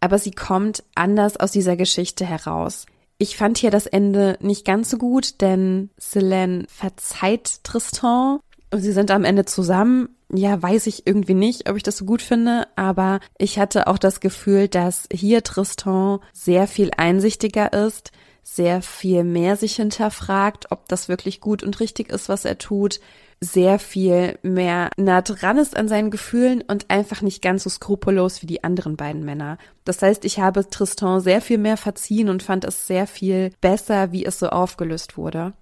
Aber 0.00 0.18
sie 0.18 0.30
kommt 0.30 0.84
anders 0.94 1.36
aus 1.36 1.52
dieser 1.52 1.76
Geschichte 1.76 2.24
heraus. 2.24 2.86
Ich 3.18 3.36
fand 3.36 3.58
hier 3.58 3.70
das 3.70 3.84
Ende 3.84 4.38
nicht 4.40 4.64
ganz 4.64 4.88
so 4.88 4.96
gut, 4.96 5.42
denn 5.42 5.90
Selene 5.98 6.64
verzeiht 6.68 7.62
Tristan 7.64 8.38
und 8.70 8.80
sie 8.80 8.92
sind 8.92 9.10
am 9.10 9.24
Ende 9.24 9.44
zusammen. 9.44 10.16
Ja, 10.32 10.62
weiß 10.62 10.86
ich 10.86 11.06
irgendwie 11.06 11.34
nicht, 11.34 11.68
ob 11.68 11.76
ich 11.76 11.82
das 11.82 11.98
so 11.98 12.06
gut 12.06 12.22
finde, 12.22 12.66
aber 12.74 13.20
ich 13.36 13.58
hatte 13.58 13.86
auch 13.86 13.98
das 13.98 14.20
Gefühl, 14.20 14.66
dass 14.66 15.10
hier 15.12 15.42
Tristan 15.42 16.20
sehr 16.32 16.66
viel 16.66 16.90
einsichtiger 16.96 17.74
ist, 17.74 18.12
sehr 18.54 18.80
viel 18.80 19.24
mehr 19.24 19.56
sich 19.56 19.76
hinterfragt, 19.76 20.72
ob 20.72 20.88
das 20.88 21.08
wirklich 21.08 21.40
gut 21.40 21.62
und 21.62 21.78
richtig 21.80 22.10
ist, 22.10 22.28
was 22.30 22.46
er 22.46 22.56
tut, 22.56 22.98
sehr 23.40 23.78
viel 23.78 24.38
mehr 24.42 24.90
nah 24.96 25.20
dran 25.20 25.58
ist 25.58 25.76
an 25.76 25.86
seinen 25.86 26.10
Gefühlen 26.10 26.64
und 26.66 26.90
einfach 26.90 27.20
nicht 27.20 27.42
ganz 27.42 27.64
so 27.64 27.70
skrupellos 27.70 28.42
wie 28.42 28.46
die 28.46 28.64
anderen 28.64 28.96
beiden 28.96 29.24
Männer. 29.24 29.58
Das 29.84 30.02
heißt, 30.02 30.24
ich 30.24 30.40
habe 30.40 30.68
Tristan 30.68 31.20
sehr 31.20 31.40
viel 31.40 31.58
mehr 31.58 31.76
verziehen 31.76 32.30
und 32.30 32.42
fand 32.42 32.64
es 32.64 32.86
sehr 32.86 33.06
viel 33.06 33.52
besser, 33.60 34.12
wie 34.12 34.24
es 34.24 34.38
so 34.38 34.48
aufgelöst 34.48 35.16
wurde. 35.16 35.52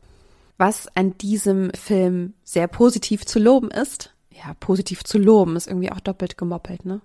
Was 0.56 0.88
an 0.96 1.18
diesem 1.18 1.72
Film 1.72 2.34
sehr 2.44 2.68
positiv 2.68 3.26
zu 3.26 3.38
loben 3.38 3.70
ist, 3.70 4.14
ja, 4.30 4.54
positiv 4.60 5.04
zu 5.04 5.18
loben 5.18 5.56
ist 5.56 5.66
irgendwie 5.66 5.92
auch 5.92 6.00
doppelt 6.00 6.38
gemoppelt, 6.38 6.86
ne? 6.86 7.00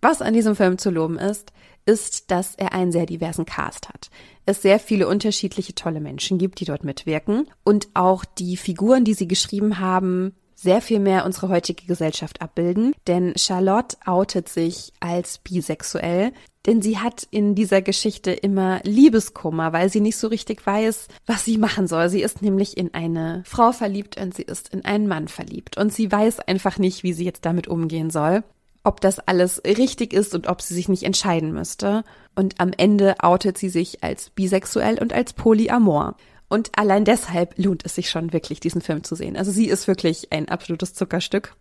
Was 0.00 0.22
an 0.22 0.34
diesem 0.34 0.56
Film 0.56 0.78
zu 0.78 0.90
loben 0.90 1.18
ist, 1.18 1.52
ist, 1.86 2.30
dass 2.30 2.54
er 2.56 2.72
einen 2.72 2.92
sehr 2.92 3.06
diversen 3.06 3.46
Cast 3.46 3.88
hat. 3.88 4.10
Es 4.44 4.62
sehr 4.62 4.78
viele 4.78 5.08
unterschiedliche 5.08 5.74
tolle 5.74 6.00
Menschen 6.00 6.38
gibt, 6.38 6.60
die 6.60 6.64
dort 6.64 6.84
mitwirken 6.84 7.48
und 7.64 7.88
auch 7.94 8.24
die 8.24 8.56
Figuren, 8.56 9.04
die 9.04 9.14
sie 9.14 9.28
geschrieben 9.28 9.78
haben, 9.78 10.34
sehr 10.56 10.80
viel 10.80 10.98
mehr 10.98 11.26
unsere 11.26 11.48
heutige 11.48 11.86
Gesellschaft 11.86 12.40
abbilden, 12.40 12.94
denn 13.06 13.34
Charlotte 13.36 13.96
outet 14.06 14.48
sich 14.48 14.92
als 15.00 15.38
bisexuell, 15.38 16.32
denn 16.64 16.82
sie 16.82 16.98
hat 16.98 17.28
in 17.30 17.54
dieser 17.54 17.82
Geschichte 17.82 18.32
immer 18.32 18.80
Liebeskummer, 18.82 19.72
weil 19.72 19.90
sie 19.90 20.00
nicht 20.00 20.16
so 20.16 20.28
richtig 20.28 20.66
weiß, 20.66 21.08
was 21.26 21.44
sie 21.44 21.58
machen 21.58 21.86
soll. 21.86 22.08
Sie 22.08 22.22
ist 22.22 22.42
nämlich 22.42 22.76
in 22.76 22.92
eine 22.94 23.42
Frau 23.46 23.70
verliebt 23.70 24.20
und 24.20 24.34
sie 24.34 24.42
ist 24.42 24.72
in 24.74 24.84
einen 24.84 25.06
Mann 25.06 25.28
verliebt 25.28 25.76
und 25.76 25.92
sie 25.92 26.10
weiß 26.10 26.40
einfach 26.40 26.78
nicht, 26.78 27.02
wie 27.02 27.12
sie 27.12 27.24
jetzt 27.24 27.44
damit 27.44 27.68
umgehen 27.68 28.10
soll 28.10 28.42
ob 28.86 29.00
das 29.00 29.18
alles 29.18 29.60
richtig 29.64 30.12
ist 30.12 30.34
und 30.34 30.46
ob 30.46 30.62
sie 30.62 30.74
sich 30.74 30.88
nicht 30.88 31.02
entscheiden 31.02 31.52
müsste. 31.52 32.04
Und 32.34 32.60
am 32.60 32.72
Ende 32.76 33.16
outet 33.20 33.58
sie 33.58 33.68
sich 33.68 34.04
als 34.04 34.30
bisexuell 34.30 34.98
und 35.00 35.12
als 35.12 35.32
polyamor. 35.32 36.16
Und 36.48 36.70
allein 36.78 37.04
deshalb 37.04 37.54
lohnt 37.58 37.84
es 37.84 37.96
sich 37.96 38.08
schon 38.08 38.32
wirklich, 38.32 38.60
diesen 38.60 38.80
Film 38.80 39.02
zu 39.02 39.16
sehen. 39.16 39.36
Also 39.36 39.50
sie 39.50 39.66
ist 39.66 39.88
wirklich 39.88 40.32
ein 40.32 40.48
absolutes 40.48 40.94
Zuckerstück. 40.94 41.56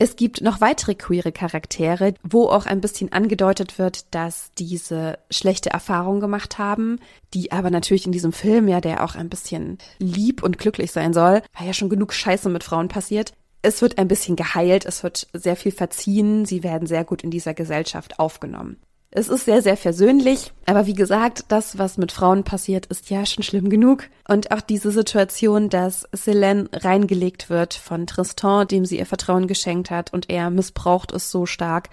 Es 0.00 0.16
gibt 0.16 0.40
noch 0.40 0.60
weitere 0.60 0.96
queere 0.96 1.30
Charaktere, 1.30 2.14
wo 2.24 2.48
auch 2.48 2.66
ein 2.66 2.80
bisschen 2.80 3.12
angedeutet 3.12 3.78
wird, 3.78 4.12
dass 4.12 4.50
diese 4.58 5.20
schlechte 5.30 5.70
Erfahrungen 5.70 6.18
gemacht 6.18 6.58
haben, 6.58 6.98
die 7.32 7.52
aber 7.52 7.70
natürlich 7.70 8.04
in 8.04 8.10
diesem 8.10 8.32
Film 8.32 8.66
ja, 8.66 8.80
der 8.80 9.04
auch 9.04 9.14
ein 9.14 9.28
bisschen 9.28 9.78
lieb 10.00 10.42
und 10.42 10.58
glücklich 10.58 10.90
sein 10.90 11.12
soll, 11.12 11.42
weil 11.56 11.68
ja 11.68 11.72
schon 11.72 11.90
genug 11.90 12.12
Scheiße 12.12 12.48
mit 12.48 12.64
Frauen 12.64 12.88
passiert, 12.88 13.34
es 13.64 13.82
wird 13.82 13.98
ein 13.98 14.08
bisschen 14.08 14.36
geheilt, 14.36 14.84
es 14.84 15.02
wird 15.02 15.26
sehr 15.32 15.56
viel 15.56 15.72
verziehen, 15.72 16.44
sie 16.44 16.62
werden 16.62 16.86
sehr 16.86 17.04
gut 17.04 17.24
in 17.24 17.30
dieser 17.30 17.54
Gesellschaft 17.54 18.18
aufgenommen. 18.18 18.76
Es 19.16 19.28
ist 19.28 19.44
sehr, 19.44 19.62
sehr 19.62 19.76
versöhnlich, 19.76 20.52
aber 20.66 20.86
wie 20.86 20.94
gesagt, 20.94 21.44
das, 21.48 21.78
was 21.78 21.98
mit 21.98 22.10
Frauen 22.10 22.42
passiert, 22.42 22.86
ist 22.86 23.10
ja 23.10 23.24
schon 23.24 23.44
schlimm 23.44 23.70
genug. 23.70 24.08
Und 24.26 24.50
auch 24.50 24.60
diese 24.60 24.90
Situation, 24.90 25.68
dass 25.68 26.08
Selene 26.10 26.68
reingelegt 26.72 27.48
wird 27.48 27.74
von 27.74 28.08
Tristan, 28.08 28.66
dem 28.66 28.84
sie 28.84 28.98
ihr 28.98 29.06
Vertrauen 29.06 29.46
geschenkt 29.46 29.92
hat, 29.92 30.12
und 30.12 30.30
er 30.30 30.50
missbraucht 30.50 31.12
es 31.12 31.30
so 31.30 31.46
stark. 31.46 31.90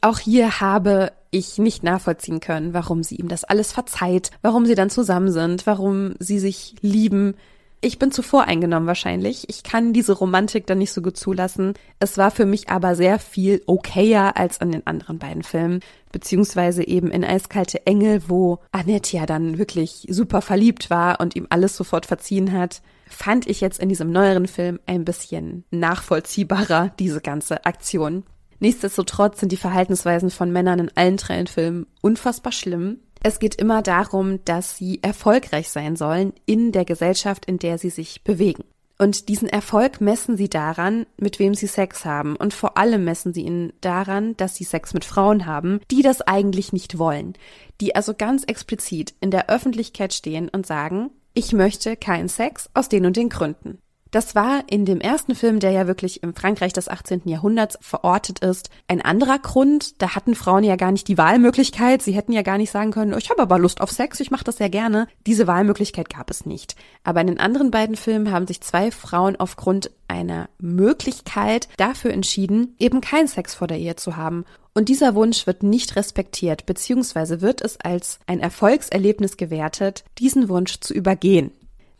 Auch 0.00 0.20
hier 0.20 0.60
habe 0.60 1.10
ich 1.32 1.58
nicht 1.58 1.82
nachvollziehen 1.82 2.38
können, 2.38 2.72
warum 2.72 3.02
sie 3.02 3.16
ihm 3.16 3.26
das 3.26 3.42
alles 3.42 3.72
verzeiht, 3.72 4.30
warum 4.40 4.64
sie 4.64 4.76
dann 4.76 4.90
zusammen 4.90 5.32
sind, 5.32 5.66
warum 5.66 6.14
sie 6.20 6.38
sich 6.38 6.76
lieben. 6.82 7.34
Ich 7.82 7.98
bin 7.98 8.12
zu 8.12 8.20
voreingenommen 8.22 8.86
wahrscheinlich. 8.86 9.48
Ich 9.48 9.62
kann 9.62 9.94
diese 9.94 10.12
Romantik 10.12 10.66
dann 10.66 10.78
nicht 10.78 10.92
so 10.92 11.00
gut 11.00 11.16
zulassen. 11.16 11.72
Es 11.98 12.18
war 12.18 12.30
für 12.30 12.44
mich 12.44 12.68
aber 12.68 12.94
sehr 12.94 13.18
viel 13.18 13.62
okayer 13.66 14.36
als 14.36 14.60
an 14.60 14.70
den 14.70 14.86
anderen 14.86 15.18
beiden 15.18 15.42
Filmen. 15.42 15.80
Beziehungsweise 16.12 16.86
eben 16.86 17.10
in 17.10 17.24
Eiskalte 17.24 17.86
Engel, 17.86 18.22
wo 18.28 18.58
Annette 18.70 19.16
ja 19.16 19.24
dann 19.24 19.56
wirklich 19.56 20.06
super 20.10 20.42
verliebt 20.42 20.90
war 20.90 21.20
und 21.20 21.36
ihm 21.36 21.46
alles 21.48 21.74
sofort 21.74 22.04
verziehen 22.04 22.52
hat, 22.52 22.82
fand 23.08 23.46
ich 23.48 23.62
jetzt 23.62 23.80
in 23.80 23.88
diesem 23.88 24.12
neueren 24.12 24.46
Film 24.46 24.78
ein 24.84 25.06
bisschen 25.06 25.64
nachvollziehbarer, 25.70 26.92
diese 26.98 27.22
ganze 27.22 27.64
Aktion. 27.64 28.24
Nichtsdestotrotz 28.58 29.40
sind 29.40 29.52
die 29.52 29.56
Verhaltensweisen 29.56 30.30
von 30.30 30.52
Männern 30.52 30.80
in 30.80 30.90
allen 30.94 31.16
drei 31.16 31.46
Filmen 31.46 31.86
unfassbar 32.02 32.52
schlimm. 32.52 32.98
Es 33.22 33.38
geht 33.38 33.54
immer 33.56 33.82
darum, 33.82 34.42
dass 34.44 34.76
sie 34.76 35.00
erfolgreich 35.02 35.68
sein 35.68 35.96
sollen 35.96 36.32
in 36.46 36.72
der 36.72 36.84
Gesellschaft, 36.84 37.44
in 37.44 37.58
der 37.58 37.76
sie 37.76 37.90
sich 37.90 38.24
bewegen. 38.24 38.64
Und 38.98 39.28
diesen 39.30 39.48
Erfolg 39.48 40.02
messen 40.02 40.36
sie 40.36 40.50
daran, 40.50 41.06
mit 41.16 41.38
wem 41.38 41.54
sie 41.54 41.66
Sex 41.66 42.04
haben. 42.04 42.36
Und 42.36 42.52
vor 42.52 42.76
allem 42.76 43.04
messen 43.04 43.32
sie 43.32 43.42
ihn 43.42 43.72
daran, 43.80 44.36
dass 44.36 44.56
sie 44.56 44.64
Sex 44.64 44.92
mit 44.92 45.06
Frauen 45.06 45.46
haben, 45.46 45.80
die 45.90 46.02
das 46.02 46.20
eigentlich 46.20 46.74
nicht 46.74 46.98
wollen. 46.98 47.32
Die 47.80 47.94
also 47.94 48.12
ganz 48.12 48.44
explizit 48.44 49.14
in 49.20 49.30
der 49.30 49.48
Öffentlichkeit 49.48 50.12
stehen 50.12 50.50
und 50.50 50.66
sagen, 50.66 51.10
ich 51.32 51.52
möchte 51.52 51.96
keinen 51.96 52.28
Sex 52.28 52.68
aus 52.74 52.90
den 52.90 53.06
und 53.06 53.16
den 53.16 53.30
Gründen. 53.30 53.78
Das 54.10 54.34
war 54.34 54.64
in 54.66 54.84
dem 54.84 55.00
ersten 55.00 55.34
Film, 55.34 55.60
der 55.60 55.70
ja 55.70 55.86
wirklich 55.86 56.22
im 56.22 56.34
Frankreich 56.34 56.72
des 56.72 56.88
18. 56.88 57.22
Jahrhunderts 57.26 57.78
verortet 57.80 58.40
ist, 58.40 58.70
ein 58.88 59.00
anderer 59.00 59.38
Grund. 59.38 60.02
Da 60.02 60.14
hatten 60.16 60.34
Frauen 60.34 60.64
ja 60.64 60.76
gar 60.76 60.90
nicht 60.90 61.06
die 61.06 61.18
Wahlmöglichkeit. 61.18 62.02
Sie 62.02 62.12
hätten 62.12 62.32
ja 62.32 62.42
gar 62.42 62.58
nicht 62.58 62.72
sagen 62.72 62.90
können, 62.90 63.16
ich 63.16 63.30
habe 63.30 63.42
aber 63.42 63.58
Lust 63.58 63.80
auf 63.80 63.90
Sex, 63.90 64.18
ich 64.20 64.30
mache 64.30 64.44
das 64.44 64.56
sehr 64.56 64.70
gerne. 64.70 65.06
Diese 65.26 65.46
Wahlmöglichkeit 65.46 66.10
gab 66.10 66.30
es 66.30 66.44
nicht. 66.44 66.74
Aber 67.04 67.20
in 67.20 67.28
den 67.28 67.40
anderen 67.40 67.70
beiden 67.70 67.96
Filmen 67.96 68.32
haben 68.32 68.46
sich 68.46 68.60
zwei 68.60 68.90
Frauen 68.90 69.36
aufgrund 69.36 69.90
einer 70.08 70.48
Möglichkeit 70.58 71.68
dafür 71.76 72.12
entschieden, 72.12 72.74
eben 72.78 73.00
keinen 73.00 73.28
Sex 73.28 73.54
vor 73.54 73.68
der 73.68 73.78
Ehe 73.78 73.94
zu 73.94 74.16
haben. 74.16 74.44
Und 74.72 74.88
dieser 74.88 75.14
Wunsch 75.14 75.46
wird 75.46 75.62
nicht 75.62 75.96
respektiert, 75.96 76.66
beziehungsweise 76.66 77.40
wird 77.40 77.60
es 77.60 77.78
als 77.80 78.18
ein 78.26 78.40
Erfolgserlebnis 78.40 79.36
gewertet, 79.36 80.04
diesen 80.18 80.48
Wunsch 80.48 80.80
zu 80.80 80.94
übergehen. 80.94 81.52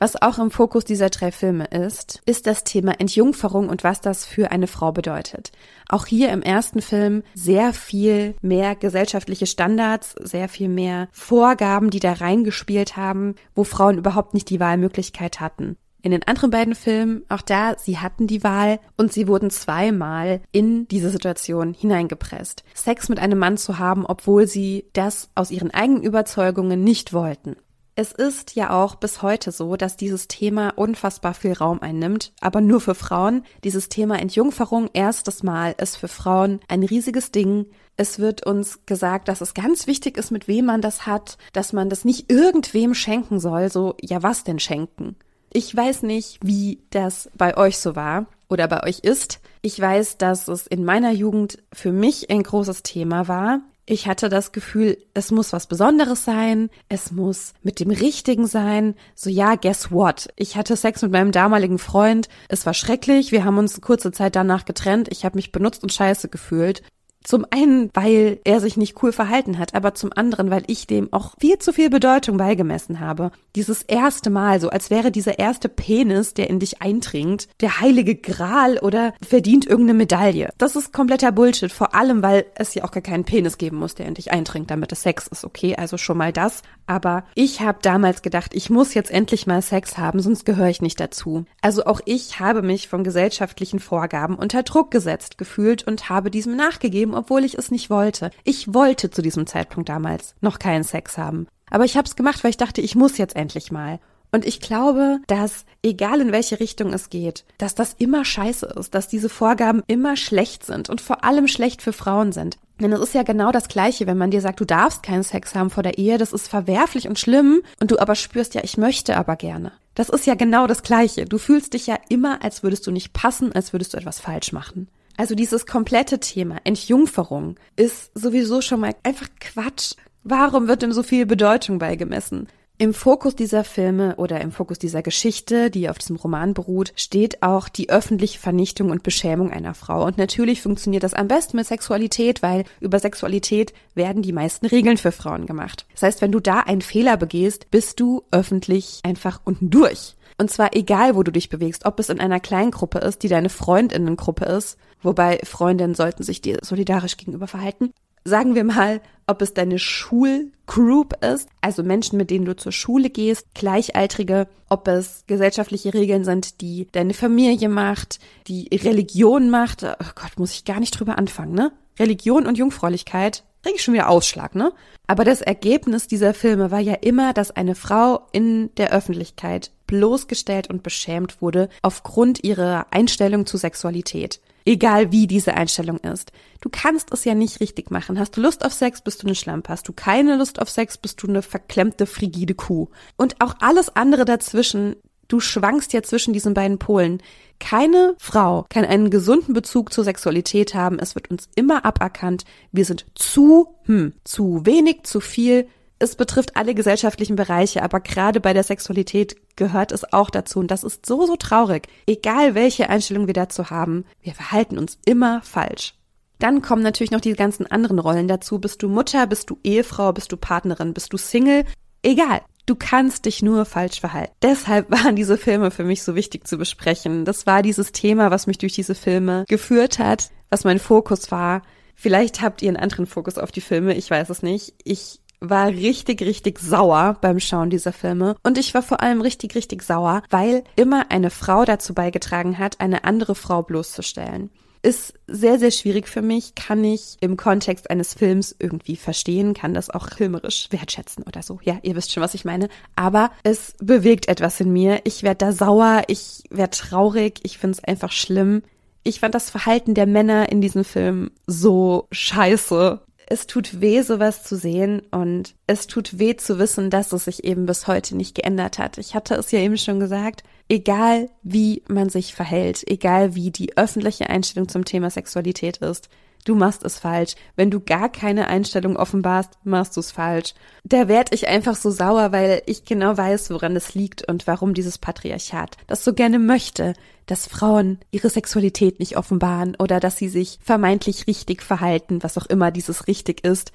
Was 0.02 0.22
auch 0.22 0.38
im 0.38 0.50
Fokus 0.50 0.86
dieser 0.86 1.10
drei 1.10 1.30
Filme 1.30 1.66
ist, 1.66 2.22
ist 2.24 2.46
das 2.46 2.64
Thema 2.64 2.98
Entjungferung 2.98 3.68
und 3.68 3.84
was 3.84 4.00
das 4.00 4.24
für 4.24 4.50
eine 4.50 4.66
Frau 4.66 4.92
bedeutet. 4.92 5.52
Auch 5.90 6.06
hier 6.06 6.30
im 6.30 6.40
ersten 6.40 6.80
Film 6.80 7.22
sehr 7.34 7.74
viel 7.74 8.34
mehr 8.40 8.76
gesellschaftliche 8.76 9.44
Standards, 9.44 10.14
sehr 10.18 10.48
viel 10.48 10.70
mehr 10.70 11.08
Vorgaben, 11.12 11.90
die 11.90 12.00
da 12.00 12.14
reingespielt 12.14 12.96
haben, 12.96 13.34
wo 13.54 13.62
Frauen 13.62 13.98
überhaupt 13.98 14.32
nicht 14.32 14.48
die 14.48 14.58
Wahlmöglichkeit 14.58 15.38
hatten. 15.38 15.76
In 16.00 16.12
den 16.12 16.26
anderen 16.26 16.50
beiden 16.50 16.74
Filmen, 16.74 17.24
auch 17.28 17.42
da, 17.42 17.76
sie 17.76 17.98
hatten 17.98 18.26
die 18.26 18.42
Wahl 18.42 18.80
und 18.96 19.12
sie 19.12 19.28
wurden 19.28 19.50
zweimal 19.50 20.40
in 20.50 20.88
diese 20.88 21.10
Situation 21.10 21.74
hineingepresst. 21.74 22.64
Sex 22.72 23.10
mit 23.10 23.18
einem 23.18 23.38
Mann 23.38 23.58
zu 23.58 23.78
haben, 23.78 24.06
obwohl 24.06 24.46
sie 24.46 24.86
das 24.94 25.28
aus 25.34 25.50
ihren 25.50 25.72
eigenen 25.72 26.02
Überzeugungen 26.02 26.82
nicht 26.82 27.12
wollten. 27.12 27.56
Es 28.00 28.12
ist 28.12 28.56
ja 28.56 28.70
auch 28.70 28.94
bis 28.94 29.20
heute 29.20 29.52
so, 29.52 29.76
dass 29.76 29.98
dieses 29.98 30.26
Thema 30.26 30.70
unfassbar 30.70 31.34
viel 31.34 31.52
Raum 31.52 31.82
einnimmt, 31.82 32.32
aber 32.40 32.62
nur 32.62 32.80
für 32.80 32.94
Frauen. 32.94 33.44
Dieses 33.62 33.90
Thema 33.90 34.18
Entjungferung 34.18 34.88
erstes 34.94 35.42
Mal 35.42 35.74
ist 35.76 35.98
für 35.98 36.08
Frauen 36.08 36.60
ein 36.66 36.82
riesiges 36.82 37.30
Ding. 37.30 37.66
Es 37.98 38.18
wird 38.18 38.46
uns 38.46 38.86
gesagt, 38.86 39.28
dass 39.28 39.42
es 39.42 39.52
ganz 39.52 39.86
wichtig 39.86 40.16
ist, 40.16 40.30
mit 40.30 40.48
wem 40.48 40.64
man 40.64 40.80
das 40.80 41.04
hat, 41.04 41.36
dass 41.52 41.74
man 41.74 41.90
das 41.90 42.06
nicht 42.06 42.32
irgendwem 42.32 42.94
schenken 42.94 43.38
soll. 43.38 43.70
So, 43.70 43.96
ja, 44.00 44.22
was 44.22 44.44
denn 44.44 44.60
schenken? 44.60 45.16
Ich 45.52 45.76
weiß 45.76 46.02
nicht, 46.02 46.38
wie 46.42 46.80
das 46.88 47.28
bei 47.36 47.54
euch 47.58 47.76
so 47.76 47.96
war 47.96 48.24
oder 48.48 48.66
bei 48.66 48.82
euch 48.82 49.00
ist. 49.00 49.40
Ich 49.60 49.78
weiß, 49.78 50.16
dass 50.16 50.48
es 50.48 50.66
in 50.66 50.86
meiner 50.86 51.12
Jugend 51.12 51.58
für 51.70 51.92
mich 51.92 52.30
ein 52.30 52.44
großes 52.44 52.82
Thema 52.82 53.28
war. 53.28 53.60
Ich 53.90 54.07
hatte 54.07 54.29
das 54.29 54.53
Gefühl, 54.53 54.98
es 55.14 55.33
muss 55.33 55.53
was 55.53 55.66
Besonderes 55.66 56.24
sein, 56.24 56.70
es 56.88 57.11
muss 57.11 57.55
mit 57.64 57.81
dem 57.81 57.90
Richtigen 57.90 58.46
sein. 58.46 58.94
So 59.16 59.29
ja, 59.31 59.57
guess 59.57 59.90
what? 59.90 60.29
Ich 60.37 60.57
hatte 60.57 60.76
Sex 60.76 61.03
mit 61.03 61.11
meinem 61.11 61.33
damaligen 61.33 61.81
Freund. 61.81 62.29
Es 62.46 62.64
war 62.66 62.74
schrecklich. 62.74 63.33
Wir 63.33 63.44
haben 63.44 63.59
uns 63.59 63.81
kurze 63.81 64.12
Zeit 64.12 64.37
danach 64.37 64.64
getrennt. 64.64 65.09
Ich 65.11 65.24
habe 65.24 65.35
mich 65.35 65.50
benutzt 65.50 65.83
und 65.83 65.92
scheiße 65.92 66.29
gefühlt. 66.29 66.85
Zum 67.22 67.44
einen, 67.50 67.90
weil 67.92 68.40
er 68.44 68.61
sich 68.61 68.76
nicht 68.76 69.02
cool 69.02 69.12
verhalten 69.12 69.59
hat, 69.59 69.74
aber 69.74 69.94
zum 69.94 70.11
anderen, 70.14 70.50
weil 70.50 70.64
ich 70.68 70.87
dem 70.87 71.12
auch 71.12 71.35
viel 71.38 71.59
zu 71.59 71.72
viel 71.72 71.90
Bedeutung 71.90 72.38
beigemessen 72.38 72.98
habe. 72.98 73.30
Dieses 73.54 73.83
erste 73.83 74.30
Mal, 74.30 74.61
so 74.61 74.70
als 74.70 74.88
wäre 74.88 75.11
dieser 75.11 75.38
erste 75.38 75.68
Penis, 75.68 76.33
der 76.33 76.48
in 76.48 76.61
dich 76.61 76.80
eindringt, 76.80 77.48
der 77.61 77.80
heilige 77.80 78.14
Gral 78.14 78.78
oder 78.78 79.12
verdient 79.26 79.66
irgendeine 79.66 79.98
Medaille. 79.98 80.50
Das 80.56 80.76
ist 80.76 80.94
kompletter 80.94 81.30
Bullshit, 81.30 81.70
vor 81.70 81.94
allem, 81.94 82.22
weil 82.22 82.46
es 82.54 82.74
ja 82.74 82.85
auch 82.85 82.90
gar 82.90 83.02
keinen 83.02 83.24
Penis 83.24 83.59
geben 83.59 83.76
muss, 83.76 83.94
der 83.94 84.06
in 84.06 84.14
dich 84.14 84.33
eindringt, 84.33 84.70
damit 84.70 84.90
es 84.92 85.02
Sex 85.02 85.26
ist, 85.26 85.44
okay? 85.44 85.76
Also 85.76 85.98
schon 85.98 86.16
mal 86.16 86.33
das. 86.33 86.62
Aber 86.87 87.24
ich 87.35 87.61
habe 87.61 87.78
damals 87.83 88.22
gedacht, 88.22 88.52
ich 88.54 88.70
muss 88.70 88.94
jetzt 88.94 89.11
endlich 89.11 89.46
mal 89.46 89.62
Sex 89.62 89.98
haben, 89.98 90.20
sonst 90.20 90.44
gehöre 90.44 90.68
ich 90.68 90.83
nicht 90.83 90.98
dazu. 90.98 91.44
Also 91.61 91.85
auch 91.85 92.00
ich 92.04 92.40
habe 92.40 92.62
mich 92.62 92.88
von 92.88 93.04
gesellschaftlichen 93.04 93.78
Vorgaben 93.78 94.35
unter 94.37 94.62
Druck 94.62 94.90
gesetzt 94.90 95.38
gefühlt 95.38 95.87
und 95.87 96.09
habe 96.09 96.30
diesem 96.30 96.56
nachgegeben 96.56 97.09
geben, 97.10 97.14
obwohl 97.14 97.44
ich 97.44 97.58
es 97.58 97.70
nicht 97.70 97.90
wollte. 97.90 98.30
Ich 98.44 98.72
wollte 98.72 99.10
zu 99.10 99.22
diesem 99.22 99.46
Zeitpunkt 99.46 99.88
damals 99.88 100.34
noch 100.40 100.58
keinen 100.58 100.84
Sex 100.84 101.18
haben. 101.18 101.46
Aber 101.70 101.84
ich 101.84 101.96
habe 101.96 102.06
es 102.06 102.16
gemacht, 102.16 102.42
weil 102.42 102.50
ich 102.50 102.56
dachte, 102.56 102.80
ich 102.80 102.96
muss 102.96 103.18
jetzt 103.18 103.36
endlich 103.36 103.70
mal. 103.70 104.00
Und 104.32 104.46
ich 104.46 104.60
glaube, 104.60 105.18
dass 105.26 105.64
egal 105.82 106.20
in 106.20 106.30
welche 106.30 106.60
Richtung 106.60 106.92
es 106.92 107.10
geht, 107.10 107.44
dass 107.58 107.74
das 107.74 107.94
immer 107.98 108.24
scheiße 108.24 108.74
ist, 108.78 108.94
dass 108.94 109.08
diese 109.08 109.28
Vorgaben 109.28 109.82
immer 109.88 110.16
schlecht 110.16 110.64
sind 110.64 110.88
und 110.88 111.00
vor 111.00 111.24
allem 111.24 111.48
schlecht 111.48 111.82
für 111.82 111.92
Frauen 111.92 112.30
sind. 112.30 112.56
Denn 112.80 112.92
es 112.92 113.00
ist 113.00 113.14
ja 113.14 113.24
genau 113.24 113.50
das 113.50 113.66
Gleiche, 113.66 114.06
wenn 114.06 114.16
man 114.16 114.30
dir 114.30 114.40
sagt, 114.40 114.60
du 114.60 114.64
darfst 114.64 115.02
keinen 115.02 115.24
Sex 115.24 115.56
haben 115.56 115.70
vor 115.70 115.82
der 115.82 115.98
Ehe, 115.98 116.16
das 116.16 116.32
ist 116.32 116.46
verwerflich 116.46 117.08
und 117.08 117.18
schlimm 117.18 117.60
und 117.80 117.90
du 117.90 117.98
aber 117.98 118.14
spürst, 118.14 118.54
ja, 118.54 118.62
ich 118.62 118.76
möchte 118.76 119.16
aber 119.16 119.34
gerne. 119.34 119.72
Das 119.96 120.08
ist 120.08 120.26
ja 120.26 120.36
genau 120.36 120.68
das 120.68 120.84
Gleiche. 120.84 121.24
Du 121.24 121.38
fühlst 121.38 121.74
dich 121.74 121.88
ja 121.88 121.98
immer, 122.08 122.42
als 122.44 122.62
würdest 122.62 122.86
du 122.86 122.92
nicht 122.92 123.12
passen, 123.12 123.52
als 123.52 123.72
würdest 123.72 123.94
du 123.94 123.98
etwas 123.98 124.20
falsch 124.20 124.52
machen. 124.52 124.88
Also 125.20 125.35
dieses 125.35 125.66
komplette 125.66 126.18
Thema 126.18 126.56
Entjungferung 126.64 127.56
ist 127.76 128.11
sowieso 128.14 128.62
schon 128.62 128.80
mal 128.80 128.94
einfach 129.02 129.28
Quatsch. 129.38 129.92
Warum 130.24 130.66
wird 130.66 130.80
dem 130.80 130.92
so 130.92 131.02
viel 131.02 131.26
Bedeutung 131.26 131.78
beigemessen? 131.78 132.48
Im 132.78 132.94
Fokus 132.94 133.37
dieser 133.37 133.62
Filme 133.62 134.16
oder 134.16 134.40
im 134.40 134.50
Fokus 134.50 134.78
dieser 134.78 135.02
Geschichte, 135.02 135.70
die 135.70 135.90
auf 135.90 135.98
diesem 135.98 136.16
Roman 136.16 136.54
beruht, 136.54 136.94
steht 136.96 137.42
auch 137.42 137.68
die 137.68 137.90
öffentliche 137.90 138.38
Vernichtung 138.38 138.88
und 138.88 139.02
Beschämung 139.02 139.50
einer 139.50 139.74
Frau. 139.74 140.06
Und 140.06 140.16
natürlich 140.16 140.62
funktioniert 140.62 141.02
das 141.02 141.12
am 141.12 141.28
besten 141.28 141.59
mit 141.59 141.66
Sexualität, 141.66 142.40
weil 142.42 142.64
über 142.80 142.98
Sexualität 142.98 143.74
werden 143.94 144.22
die 144.22 144.33
meisten 144.33 144.64
Regeln 144.64 144.96
für 144.96 145.12
Frauen 145.12 145.44
gemacht. 145.44 145.85
Das 145.92 146.02
heißt, 146.02 146.22
wenn 146.22 146.33
du 146.33 146.40
da 146.40 146.61
einen 146.61 146.80
Fehler 146.80 147.18
begehst, 147.18 147.70
bist 147.70 148.00
du 148.00 148.22
öffentlich 148.30 149.00
einfach 149.02 149.42
unten 149.44 149.68
durch. 149.68 150.16
Und 150.38 150.50
zwar 150.50 150.74
egal, 150.74 151.14
wo 151.14 151.22
du 151.22 151.30
dich 151.30 151.50
bewegst, 151.50 151.85
ob 151.85 152.00
es 152.00 152.09
in 152.09 152.18
einer 152.18 152.40
kleinen 152.40 152.70
Gruppe 152.70 153.00
ist, 153.00 153.22
die 153.22 153.28
deine 153.28 153.50
Freundinnengruppe 153.50 154.46
ist, 154.46 154.78
wobei 155.02 155.40
Freundinnen 155.44 155.94
sollten 155.94 156.22
sich 156.22 156.40
dir 156.40 156.58
solidarisch 156.62 157.16
gegenüber 157.16 157.46
verhalten. 157.46 157.92
Sagen 158.24 158.54
wir 158.54 158.64
mal, 158.64 159.00
ob 159.26 159.40
es 159.40 159.54
deine 159.54 159.78
Schulgroup 159.78 161.24
ist, 161.24 161.48
also 161.62 161.82
Menschen, 161.82 162.18
mit 162.18 162.30
denen 162.30 162.44
du 162.44 162.54
zur 162.54 162.72
Schule 162.72 163.08
gehst, 163.08 163.46
Gleichaltrige, 163.54 164.46
ob 164.68 164.88
es 164.88 165.24
gesellschaftliche 165.26 165.94
Regeln 165.94 166.24
sind, 166.24 166.60
die 166.60 166.86
deine 166.92 167.14
Familie 167.14 167.70
macht, 167.70 168.18
die 168.46 168.68
Religion 168.72 169.48
macht. 169.48 169.84
Oh 169.84 170.12
Gott, 170.14 170.38
muss 170.38 170.52
ich 170.52 170.66
gar 170.66 170.80
nicht 170.80 170.98
drüber 170.98 171.16
anfangen, 171.16 171.54
ne? 171.54 171.72
Religion 171.98 172.46
und 172.46 172.58
Jungfräulichkeit 172.58 173.44
kriege 173.62 173.76
ich 173.76 173.82
schon 173.82 173.94
wieder 173.94 174.08
Ausschlag, 174.08 174.54
ne? 174.54 174.72
Aber 175.06 175.24
das 175.24 175.40
Ergebnis 175.42 176.06
dieser 176.06 176.34
Filme 176.34 176.70
war 176.70 176.80
ja 176.80 176.94
immer, 176.94 177.32
dass 177.32 177.50
eine 177.50 177.74
Frau 177.74 178.26
in 178.32 178.74
der 178.76 178.92
Öffentlichkeit 178.92 179.70
bloßgestellt 179.86 180.70
und 180.70 180.82
beschämt 180.82 181.42
wurde 181.42 181.68
aufgrund 181.82 182.44
ihrer 182.44 182.86
Einstellung 182.90 183.46
zu 183.46 183.56
Sexualität. 183.56 184.40
Egal 184.64 185.12
wie 185.12 185.26
diese 185.26 185.54
Einstellung 185.54 185.98
ist. 185.98 186.32
Du 186.60 186.68
kannst 186.70 187.12
es 187.12 187.24
ja 187.24 187.34
nicht 187.34 187.60
richtig 187.60 187.90
machen. 187.90 188.18
Hast 188.18 188.36
du 188.36 188.40
Lust 188.40 188.64
auf 188.64 188.72
Sex, 188.72 189.00
bist 189.00 189.22
du 189.22 189.26
eine 189.26 189.34
Schlampe. 189.34 189.70
Hast 189.70 189.88
du 189.88 189.92
keine 189.92 190.36
Lust 190.36 190.60
auf 190.60 190.68
Sex, 190.68 190.98
bist 190.98 191.22
du 191.22 191.28
eine 191.28 191.42
verklemmte, 191.42 192.06
frigide 192.06 192.54
Kuh. 192.54 192.88
Und 193.16 193.40
auch 193.40 193.54
alles 193.60 193.94
andere 193.96 194.24
dazwischen, 194.24 194.96
du 195.28 195.40
schwankst 195.40 195.92
ja 195.92 196.02
zwischen 196.02 196.32
diesen 196.34 196.54
beiden 196.54 196.78
Polen. 196.78 197.22
Keine 197.58 198.14
Frau 198.18 198.66
kann 198.68 198.84
einen 198.84 199.10
gesunden 199.10 199.54
Bezug 199.54 199.92
zur 199.92 200.04
Sexualität 200.04 200.74
haben. 200.74 200.98
Es 200.98 201.14
wird 201.14 201.30
uns 201.30 201.48
immer 201.54 201.84
aberkannt. 201.84 202.44
Wir 202.72 202.84
sind 202.84 203.06
zu, 203.14 203.76
hm, 203.84 204.14
zu 204.24 204.66
wenig, 204.66 205.04
zu 205.04 205.20
viel. 205.20 205.68
Es 206.02 206.16
betrifft 206.16 206.56
alle 206.56 206.74
gesellschaftlichen 206.74 207.36
Bereiche, 207.36 207.82
aber 207.82 208.00
gerade 208.00 208.40
bei 208.40 208.54
der 208.54 208.62
Sexualität 208.62 209.36
gehört 209.56 209.92
es 209.92 210.10
auch 210.14 210.30
dazu. 210.30 210.58
Und 210.58 210.70
das 210.70 210.82
ist 210.82 211.04
so, 211.04 211.26
so 211.26 211.36
traurig. 211.36 211.88
Egal 212.06 212.54
welche 212.54 212.88
Einstellung 212.88 213.26
wir 213.26 213.34
dazu 213.34 213.68
haben, 213.68 214.06
wir 214.22 214.32
verhalten 214.32 214.78
uns 214.78 214.98
immer 215.04 215.42
falsch. 215.42 215.94
Dann 216.38 216.62
kommen 216.62 216.82
natürlich 216.82 217.10
noch 217.10 217.20
die 217.20 217.34
ganzen 217.34 217.66
anderen 217.66 217.98
Rollen 217.98 218.28
dazu. 218.28 218.58
Bist 218.58 218.82
du 218.82 218.88
Mutter, 218.88 219.26
bist 219.26 219.50
du 219.50 219.58
Ehefrau, 219.62 220.14
bist 220.14 220.32
du 220.32 220.38
Partnerin, 220.38 220.94
bist 220.94 221.12
du 221.12 221.18
Single? 221.18 221.66
Egal. 222.02 222.40
Du 222.64 222.76
kannst 222.76 223.26
dich 223.26 223.42
nur 223.42 223.66
falsch 223.66 224.00
verhalten. 224.00 224.32
Deshalb 224.40 224.90
waren 225.04 225.16
diese 225.16 225.36
Filme 225.36 225.70
für 225.70 225.84
mich 225.84 226.02
so 226.02 226.14
wichtig 226.14 226.48
zu 226.48 226.56
besprechen. 226.56 227.26
Das 227.26 227.46
war 227.46 227.60
dieses 227.60 227.92
Thema, 227.92 228.30
was 228.30 228.46
mich 228.46 228.56
durch 228.56 228.72
diese 228.72 228.94
Filme 228.94 229.44
geführt 229.48 229.98
hat, 229.98 230.30
was 230.48 230.64
mein 230.64 230.78
Fokus 230.78 231.30
war. 231.30 231.60
Vielleicht 231.94 232.40
habt 232.40 232.62
ihr 232.62 232.68
einen 232.68 232.78
anderen 232.78 233.04
Fokus 233.04 233.36
auf 233.36 233.52
die 233.52 233.60
Filme, 233.60 233.94
ich 233.94 234.10
weiß 234.10 234.30
es 234.30 234.42
nicht. 234.42 234.72
Ich 234.84 235.20
war 235.40 235.68
richtig, 235.68 236.22
richtig 236.22 236.59
sauer 236.59 237.16
beim 237.20 237.40
Schauen 237.40 237.70
dieser 237.70 237.92
Filme. 237.92 238.37
Und 238.42 238.59
ich 238.59 238.74
war 238.74 238.83
vor 238.83 239.00
allem 239.00 239.20
richtig, 239.20 239.55
richtig 239.55 239.83
sauer, 239.83 240.22
weil 240.31 240.64
immer 240.76 241.07
eine 241.11 241.31
Frau 241.31 241.64
dazu 241.64 241.94
beigetragen 241.94 242.59
hat, 242.59 242.81
eine 242.81 243.05
andere 243.05 243.35
Frau 243.35 243.62
bloßzustellen 243.62 244.50
ist 244.83 245.14
sehr, 245.26 245.59
sehr 245.59 245.70
schwierig 245.70 246.09
für 246.09 246.22
mich, 246.22 246.55
kann 246.55 246.83
ich 246.85 247.16
im 247.20 247.37
Kontext 247.37 247.90
eines 247.90 248.14
Films 248.14 248.55
irgendwie 248.59 248.96
verstehen, 248.96 249.55
kann 249.55 249.74
das 249.74 249.90
auch 249.90 250.09
filmerisch 250.09 250.68
wertschätzen 250.70 251.24
oder 251.24 251.42
so. 251.42 251.61
Ja, 251.62 251.79
ihr 251.83 251.96
wisst 251.96 252.12
schon, 252.12 252.22
was 252.22 252.35
ich 252.35 252.44
meine. 252.44 252.68
Aber 252.96 253.31
es 253.42 253.74
bewegt 253.81 254.29
etwas 254.29 254.61
in 254.61 254.72
mir. 254.72 255.00
Ich 255.05 255.22
werde 255.22 255.46
da 255.46 255.53
sauer, 255.53 256.05
ich 256.09 256.44
werde 256.50 256.76
traurig, 256.76 257.40
ich 257.42 257.59
finde 257.59 257.79
es 257.79 257.85
einfach 257.85 258.12
schlimm. 258.12 258.62
Ich 259.03 259.20
fand 259.20 259.35
das 259.35 259.50
Verhalten 259.50 259.94
der 259.94 260.07
Männer 260.07 260.50
in 260.50 260.61
diesem 260.61 260.85
Film 260.85 261.31
so 261.46 262.07
scheiße 262.11 263.00
Es 263.32 263.46
tut 263.46 263.80
weh, 263.80 264.02
sowas 264.02 264.42
zu 264.42 264.56
sehen 264.56 265.02
und 265.12 265.54
es 265.68 265.86
tut 265.86 266.18
weh 266.18 266.34
zu 266.34 266.58
wissen, 266.58 266.90
dass 266.90 267.12
es 267.12 267.26
sich 267.26 267.44
eben 267.44 267.64
bis 267.64 267.86
heute 267.86 268.16
nicht 268.16 268.34
geändert 268.34 268.80
hat. 268.80 268.98
Ich 268.98 269.14
hatte 269.14 269.36
es 269.36 269.52
ja 269.52 269.60
eben 269.60 269.78
schon 269.78 270.00
gesagt, 270.00 270.42
egal 270.68 271.30
wie 271.44 271.84
man 271.86 272.08
sich 272.08 272.34
verhält, 272.34 272.82
egal 272.88 273.36
wie 273.36 273.52
die 273.52 273.76
öffentliche 273.76 274.28
Einstellung 274.28 274.68
zum 274.68 274.84
Thema 274.84 275.10
Sexualität 275.10 275.76
ist, 275.76 276.08
du 276.44 276.55
machst 276.55 276.85
es 276.85 276.98
falsch. 276.98 277.35
Wenn 277.57 277.70
du 277.70 277.81
gar 277.81 278.11
keine 278.11 278.46
Einstellung 278.48 278.96
offenbarst, 278.96 279.50
machst 279.64 279.96
du 279.96 280.00
es 280.00 280.11
falsch. 280.11 280.55
Da 280.85 281.09
werd 281.09 281.35
ich 281.35 281.48
einfach 281.48 281.76
so 281.76 281.90
sauer, 281.90 282.33
weil 282.33 282.62
ich 282.66 282.85
genau 282.85 283.16
weiß, 283.16 283.50
woran 283.50 283.76
es 283.76 283.94
liegt 283.94 284.29
und 284.29 284.46
warum 284.46 284.74
dieses 284.74 284.98
Patriarchat 284.98 285.76
das 285.87 286.05
so 286.05 286.12
gerne 286.14 286.38
möchte, 286.38 286.94
dass 287.26 287.46
Frauen 287.46 287.98
ihre 288.11 288.31
Sexualität 288.31 288.98
nicht 288.98 289.16
offenbaren 289.16 289.76
oder 289.79 290.00
dass 290.00 290.16
sie 290.16 290.29
sich 290.29 290.59
vermeintlich 290.62 291.26
richtig 291.26 291.62
verhalten, 291.62 292.22
was 292.22 292.37
auch 292.37 292.46
immer 292.46 292.70
dieses 292.70 293.07
richtig 293.07 293.44
ist. 293.44 293.72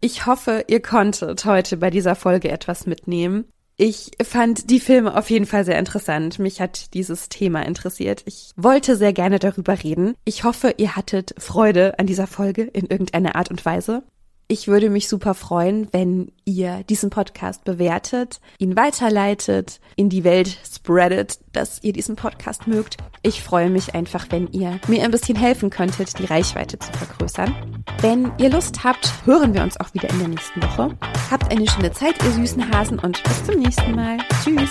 Ich 0.00 0.26
hoffe, 0.26 0.64
ihr 0.68 0.80
konntet 0.80 1.44
heute 1.44 1.76
bei 1.76 1.90
dieser 1.90 2.14
Folge 2.14 2.50
etwas 2.50 2.86
mitnehmen. 2.86 3.46
Ich 3.80 4.10
fand 4.20 4.70
die 4.70 4.80
Filme 4.80 5.16
auf 5.16 5.30
jeden 5.30 5.46
Fall 5.46 5.64
sehr 5.64 5.78
interessant. 5.78 6.40
Mich 6.40 6.60
hat 6.60 6.94
dieses 6.94 7.28
Thema 7.28 7.64
interessiert. 7.64 8.24
Ich 8.26 8.50
wollte 8.56 8.96
sehr 8.96 9.12
gerne 9.12 9.38
darüber 9.38 9.80
reden. 9.80 10.16
Ich 10.24 10.42
hoffe, 10.42 10.74
ihr 10.78 10.96
hattet 10.96 11.32
Freude 11.38 11.96
an 11.96 12.08
dieser 12.08 12.26
Folge 12.26 12.62
in 12.62 12.86
irgendeiner 12.86 13.36
Art 13.36 13.52
und 13.52 13.64
Weise. 13.64 14.02
Ich 14.50 14.66
würde 14.66 14.88
mich 14.88 15.08
super 15.08 15.34
freuen, 15.34 15.88
wenn 15.92 16.32
ihr 16.46 16.82
diesen 16.88 17.10
Podcast 17.10 17.64
bewertet, 17.64 18.40
ihn 18.56 18.76
weiterleitet, 18.76 19.78
in 19.94 20.08
die 20.08 20.24
Welt 20.24 20.56
spreadet, 20.64 21.38
dass 21.52 21.84
ihr 21.84 21.92
diesen 21.92 22.16
Podcast 22.16 22.66
mögt. 22.66 22.96
Ich 23.20 23.42
freue 23.42 23.68
mich 23.68 23.94
einfach, 23.94 24.24
wenn 24.30 24.46
ihr 24.52 24.80
mir 24.88 25.04
ein 25.04 25.10
bisschen 25.10 25.36
helfen 25.36 25.68
könntet, 25.68 26.18
die 26.18 26.24
Reichweite 26.24 26.78
zu 26.78 26.90
vergrößern. 26.92 27.84
Wenn 28.00 28.32
ihr 28.38 28.48
Lust 28.48 28.84
habt, 28.84 29.12
hören 29.26 29.52
wir 29.52 29.62
uns 29.62 29.78
auch 29.80 29.92
wieder 29.92 30.08
in 30.08 30.18
der 30.18 30.28
nächsten 30.28 30.62
Woche. 30.62 30.96
Habt 31.30 31.52
eine 31.52 31.68
schöne 31.68 31.92
Zeit, 31.92 32.14
ihr 32.24 32.30
süßen 32.30 32.72
Hasen, 32.72 32.98
und 33.00 33.22
bis 33.24 33.44
zum 33.44 33.60
nächsten 33.60 33.94
Mal. 33.94 34.16
Tschüss. 34.42 34.70